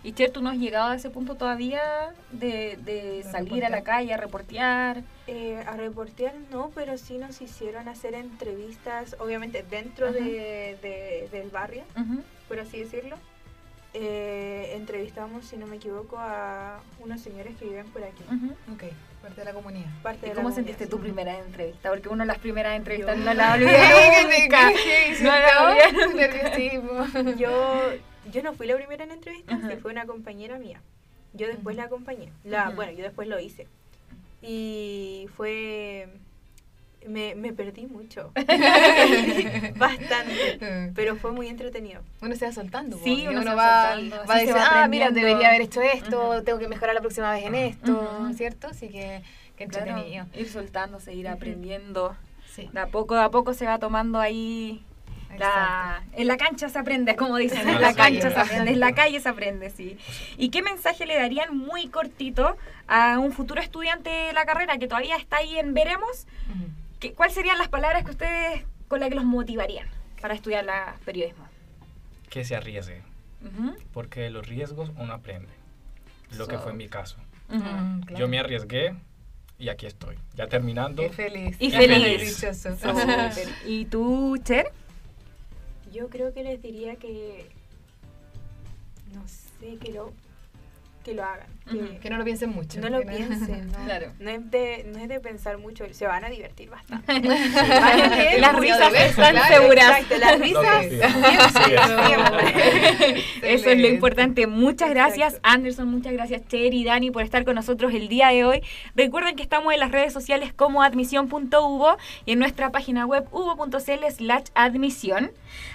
Y 0.03 0.11
Cher, 0.13 0.31
¿tú 0.31 0.41
no 0.41 0.49
has 0.49 0.57
llegado 0.57 0.89
a 0.89 0.95
ese 0.95 1.09
punto 1.09 1.35
todavía 1.35 2.13
de, 2.31 3.25
salir 3.31 3.63
a 3.63 3.69
la 3.69 3.83
calle 3.83 4.13
a 4.13 4.17
reportear? 4.17 5.01
Eh, 5.27 5.63
a 5.65 5.77
reportear 5.77 6.33
no, 6.51 6.71
pero 6.75 6.97
sí 6.97 7.17
nos 7.17 7.41
hicieron 7.41 7.87
hacer 7.87 8.13
entrevistas, 8.13 9.15
obviamente 9.19 9.63
dentro 9.69 10.11
de, 10.11 11.29
del 11.31 11.49
barrio, 11.49 11.83
por 12.47 12.59
así 12.59 12.79
decirlo 12.79 13.17
eh, 13.93 14.73
entrevistamos, 14.75 15.45
si 15.45 15.57
no 15.57 15.67
me 15.67 15.75
equivoco, 15.75 16.17
a 16.17 16.79
unos 16.99 17.21
señores 17.21 17.55
que 17.57 17.65
viven 17.65 17.85
por 17.87 18.03
aquí. 18.03 18.23
Ok, 18.73 18.83
parte 19.21 19.41
de 19.41 19.45
la 19.45 19.53
comunidad. 19.53 19.89
¿Y 20.23 20.31
cómo 20.31 20.51
sentiste 20.51 20.87
tu 20.87 20.99
primera 20.99 21.37
entrevista? 21.39 21.89
Porque 21.89 22.09
uno 22.09 22.23
de 22.23 22.27
las 22.27 22.39
primeras 22.39 22.75
entrevistas 22.75 23.17
no 23.17 23.33
la 23.33 23.53
olvidé 23.53 24.41
nunca. 24.41 24.71
no 25.21 25.29
la 25.29 25.77
yo, 27.37 27.91
yo 28.31 28.43
no 28.43 28.53
fui 28.53 28.67
la 28.67 28.75
primera 28.75 29.03
en 29.03 29.11
entrevista, 29.11 29.59
sí 29.69 29.75
fue 29.81 29.91
una 29.91 30.05
compañera 30.05 30.57
mía. 30.57 30.81
Yo 31.33 31.47
después 31.47 31.75
la 31.75 31.83
acompañé. 31.83 32.31
La, 32.43 32.69
Bueno, 32.69 32.91
yo 32.91 33.03
después 33.03 33.27
lo 33.27 33.39
hice. 33.39 33.67
Y 34.41 35.27
fue 35.35 36.07
me, 37.07 37.35
me 37.35 37.53
perdí 37.53 37.85
mucho. 37.87 38.31
Bastante. 39.75 40.91
Pero 40.95 41.15
fue 41.15 41.31
muy 41.31 41.47
entretenido. 41.47 42.01
Uno 42.21 42.35
se 42.35 42.45
va 42.45 42.51
soltando. 42.51 42.99
Sí, 43.03 43.25
uno, 43.27 43.41
uno 43.41 43.55
va, 43.55 43.95
va, 44.27 44.35
a 44.35 44.37
decir, 44.37 44.55
ah, 44.57 44.87
mira, 44.89 45.11
debería 45.11 45.49
haber 45.49 45.61
hecho 45.61 45.81
esto, 45.81 46.43
tengo 46.43 46.59
que 46.59 46.67
mejorar 46.67 46.95
la 46.95 47.01
próxima 47.01 47.31
vez 47.31 47.45
en 47.45 47.55
esto, 47.55 48.29
¿cierto? 48.35 48.67
Así 48.67 48.89
que, 48.89 49.21
qué 49.55 49.65
entretenido. 49.65 50.25
ir 50.33 50.49
soltándose, 50.49 51.13
ir 51.13 51.27
aprendiendo. 51.27 52.15
Sí. 52.53 52.69
De 52.71 52.79
a 52.79 52.87
poco, 52.87 53.15
de 53.15 53.21
a 53.21 53.29
poco 53.29 53.53
se 53.53 53.65
va 53.65 53.79
tomando 53.79 54.19
ahí 54.19 54.83
la, 55.37 56.03
en 56.13 56.27
la 56.27 56.37
cancha 56.37 56.69
se 56.69 56.77
aprende, 56.77 57.15
como 57.15 57.37
dicen, 57.37 57.67
en 57.67 57.81
la 57.81 57.93
cancha 57.93 58.29
se 58.29 58.39
aprende, 58.39 58.71
en 58.71 58.79
la 58.79 58.93
calle 58.93 59.19
se 59.19 59.29
aprende, 59.29 59.69
sí. 59.69 59.97
¿Y 60.37 60.49
qué 60.49 60.61
mensaje 60.61 61.05
le 61.05 61.15
darían 61.15 61.55
muy 61.57 61.87
cortito 61.87 62.57
a 62.87 63.19
un 63.19 63.31
futuro 63.31 63.61
estudiante 63.61 64.09
de 64.09 64.33
la 64.33 64.45
carrera 64.45 64.77
que 64.77 64.87
todavía 64.87 65.15
está 65.15 65.37
ahí 65.37 65.57
en 65.57 65.73
veremos? 65.73 66.27
¿Cuáles 67.11 67.35
serían 67.35 67.57
las 67.57 67.69
palabras 67.69 68.03
que 68.03 68.11
ustedes 68.11 68.65
con 68.87 68.99
las 68.99 69.09
que 69.09 69.15
los 69.15 69.25
motivarían 69.25 69.87
para 70.21 70.33
estudiar 70.33 70.63
la 70.63 70.95
periodismo? 71.05 71.47
Que 72.29 72.45
se 72.45 72.55
arriesgue. 72.55 73.01
Porque 73.91 74.21
de 74.21 74.29
los 74.29 74.47
riesgos 74.47 74.91
uno 74.97 75.13
aprende. 75.13 75.49
Lo 76.37 76.47
que 76.47 76.57
fue 76.57 76.71
en 76.71 76.77
mi 76.77 76.87
caso. 76.87 77.17
Yo 78.17 78.27
me 78.27 78.39
arriesgué 78.39 78.95
y 79.59 79.69
aquí 79.69 79.85
estoy. 79.85 80.17
Ya 80.35 80.47
terminando. 80.47 81.03
Y 81.03 81.09
feliz. 81.09 81.55
Y, 81.59 81.71
feliz. 81.71 82.45
¿Y 83.65 83.85
tú, 83.85 84.37
Cher? 84.43 84.71
Yo 85.91 86.09
creo 86.09 86.33
que 86.33 86.43
les 86.43 86.61
diría 86.61 86.95
que. 86.95 87.49
No 89.13 89.27
sé, 89.27 89.77
que 89.77 89.91
lo 89.91 90.11
que 91.03 91.13
lo 91.13 91.23
hagan. 91.23 91.47
Que, 92.01 92.09
no 92.09 92.17
lo 92.17 92.25
piensen 92.25 92.49
mucho. 92.49 92.81
No 92.81 92.89
lo 92.89 93.01
piensen, 93.03 93.71
no. 93.71 93.85
Claro. 93.85 94.11
No 94.19 94.29
es, 94.29 94.51
de, 94.51 94.85
no 94.91 94.99
es 94.99 95.07
de 95.07 95.19
pensar 95.21 95.57
mucho, 95.57 95.85
se 95.91 96.05
van 96.05 96.25
a 96.25 96.29
divertir 96.29 96.69
bastante. 96.69 97.21
las 98.39 98.55
risas 98.59 98.93
están 98.93 99.35
seguras. 99.47 100.01
Exacto, 100.01 100.17
las 100.17 100.39
risas 100.39 100.85
Eso 103.41 103.69
es 103.69 103.79
lo 103.79 103.87
importante. 103.87 104.45
Muchas 104.45 104.89
gracias, 104.89 105.39
Anderson, 105.43 105.87
muchas 105.87 106.11
gracias, 106.13 106.45
Cher 106.47 106.73
y 106.73 106.83
Dani, 106.83 107.11
por 107.11 107.23
estar 107.23 107.45
con 107.45 107.55
nosotros 107.55 107.93
el 107.93 108.09
día 108.09 108.27
de 108.29 108.43
hoy. 108.43 108.61
Recuerden 108.95 109.35
que 109.35 109.43
estamos 109.43 109.73
en 109.73 109.79
las 109.79 109.91
redes 109.91 110.11
sociales 110.11 110.53
como 110.53 110.83
admisión.uvo 110.83 111.97
y 112.25 112.33
en 112.33 112.39
nuestra 112.39 112.71
página 112.71 113.05
web 113.05 113.25
uvo.cl 113.31 114.11
slash 114.11 114.45
admisión. 114.53 115.31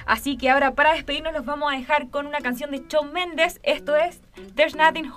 Así 0.07 0.37
que 0.37 0.51
ahora 0.51 0.75
para 0.75 0.95
despedirnos 0.95 1.33
los 1.33 1.45
vamos 1.45 1.73
a 1.73 1.77
dejar 1.77 2.09
con 2.09 2.27
una 2.27 2.41
canción 2.41 2.71
de 2.71 2.83
Shawn 2.89 3.13
Mendes. 3.13 3.61
Esto 3.63 3.97
es 3.97 4.21
There's 4.55 4.75
Nothing 4.75 5.11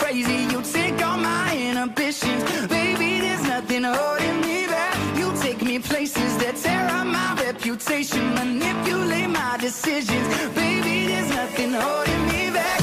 crazy. 0.00 0.38
You 0.52 0.60
take 0.62 0.98
all 1.06 1.18
my 1.18 1.48
inhibitions. 1.68 2.42
Baby, 2.68 3.10
there's 3.24 3.44
nothing 3.54 3.84
holding 3.84 4.38
me 4.46 4.66
back. 4.66 4.96
You 5.20 5.28
take 5.44 5.60
me 5.62 5.78
places 5.78 6.32
that 6.38 6.54
tear 6.62 6.86
up 6.98 7.06
my 7.06 7.28
reputation. 7.44 8.22
Manipulate 8.34 9.30
my 9.40 9.56
decisions. 9.66 10.26
Baby, 10.54 10.94
there's 11.10 11.30
nothing 11.40 11.72
holding 11.82 12.22
me 12.32 12.42
back. 12.58 12.80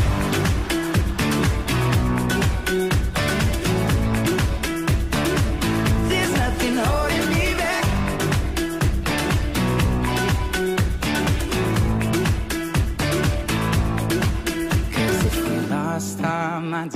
There's 6.09 6.33
nothing 6.43 6.75
holding 6.85 7.27
me 7.33 7.45
back. 7.61 7.83
Cause 14.95 15.19
if 15.29 15.35
we 15.49 15.55
lost 15.75 16.23
our 16.23 16.61
minds 16.61 16.95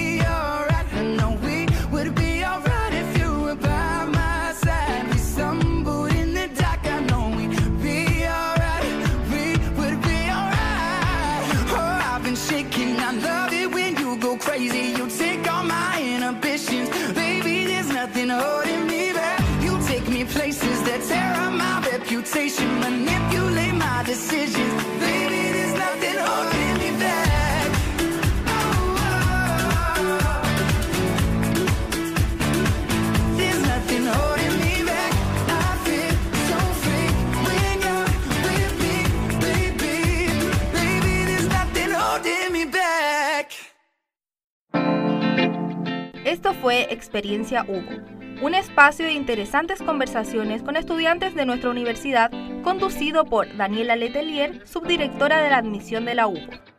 reputation. 22.33 22.79
Manipulate 22.79 23.73
my 23.73 24.03
decisions. 24.03 24.83
Baby, 24.99 25.51
there's 25.51 25.73
nothing 25.73 26.17
holding 26.17 26.77
me 26.79 26.99
back. 26.99 27.71
There's 33.37 33.61
nothing 33.61 34.05
holding 34.05 34.55
me 34.59 34.83
back. 34.85 35.13
I 35.47 35.77
feel 35.85 36.13
so 36.47 36.57
free 36.83 37.09
when 37.45 37.81
you're 37.85 38.07
with 38.45 38.73
me, 38.83 38.95
baby. 39.39 39.95
Baby, 40.73 41.13
there's 41.25 41.47
nothing 41.49 41.91
holding 41.91 42.53
me 42.53 42.65
back. 42.65 43.51
Esto 46.23 46.53
fue 46.53 46.87
Experiencia 46.89 47.63
Hugo, 47.63 47.99
un 48.41 48.55
espacio 48.55 49.05
de 49.05 49.13
interesantes 49.13 49.83
conversaciones 49.83 50.63
con 50.63 50.75
estudiantes 50.75 51.35
de 51.35 51.45
nuestra 51.45 51.69
universidad, 51.69 52.31
conducido 52.63 53.23
por 53.23 53.55
Daniela 53.55 53.95
Letelier, 53.95 54.67
subdirectora 54.67 55.41
de 55.41 55.49
la 55.51 55.57
admisión 55.57 56.05
de 56.05 56.15
la 56.15 56.27
UBO. 56.27 56.70